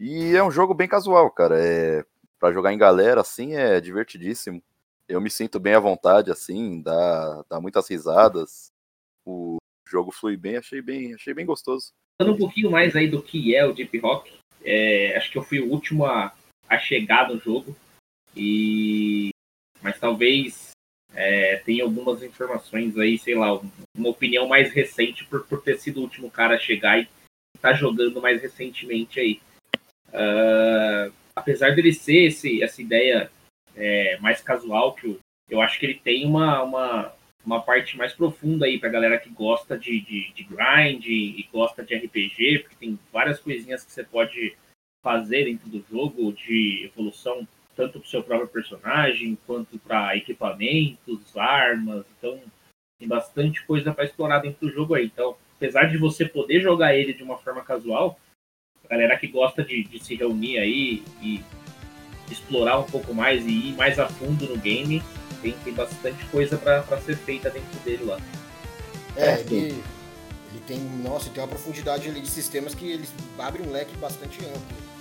[0.00, 1.56] E é um jogo bem casual, cara.
[1.62, 2.04] É,
[2.38, 4.62] para jogar em galera, assim, é divertidíssimo.
[5.08, 8.70] Eu me sinto bem à vontade, assim, dá, dá muitas risadas.
[9.24, 9.56] O
[9.88, 11.92] jogo flui bem, achei bem, achei bem gostoso.
[12.20, 14.32] Falando um pouquinho mais aí do que é o Deep Rock,
[14.64, 16.34] é, acho que eu fui o último a,
[16.68, 17.76] a chegar no jogo.
[18.34, 19.30] E
[19.80, 20.70] mas talvez
[21.14, 23.60] é, tenha algumas informações aí, sei lá,
[23.96, 27.08] uma opinião mais recente por, por ter sido o último cara a chegar e
[27.60, 29.40] tá jogando mais recentemente aí.
[30.12, 33.30] Ah, apesar dele ser esse, essa ideia
[33.76, 35.18] é, mais casual, que eu,
[35.50, 37.12] eu acho que ele tem uma, uma,
[37.44, 41.84] uma parte mais profunda aí pra galera que gosta de, de, de grind e gosta
[41.84, 44.56] de RPG, porque tem várias coisinhas que você pode
[45.04, 52.04] fazer dentro do jogo de evolução, tanto pro seu próprio personagem, quanto para equipamentos, armas.
[52.18, 52.40] Então,
[52.98, 55.04] tem bastante coisa para explorar dentro do jogo aí.
[55.04, 58.18] Então, apesar de você poder jogar ele de uma forma casual,
[58.86, 61.42] galera que gosta de, de se reunir aí e
[62.30, 65.02] explorar um pouco mais e ir mais a fundo no game,
[65.42, 68.18] tem, tem bastante coisa para ser feita dentro dele lá.
[69.16, 69.82] É, ele,
[70.50, 74.38] ele tem, nossa, tem uma profundidade ali de sistemas que eles abrem um leque bastante
[74.44, 74.95] amplo.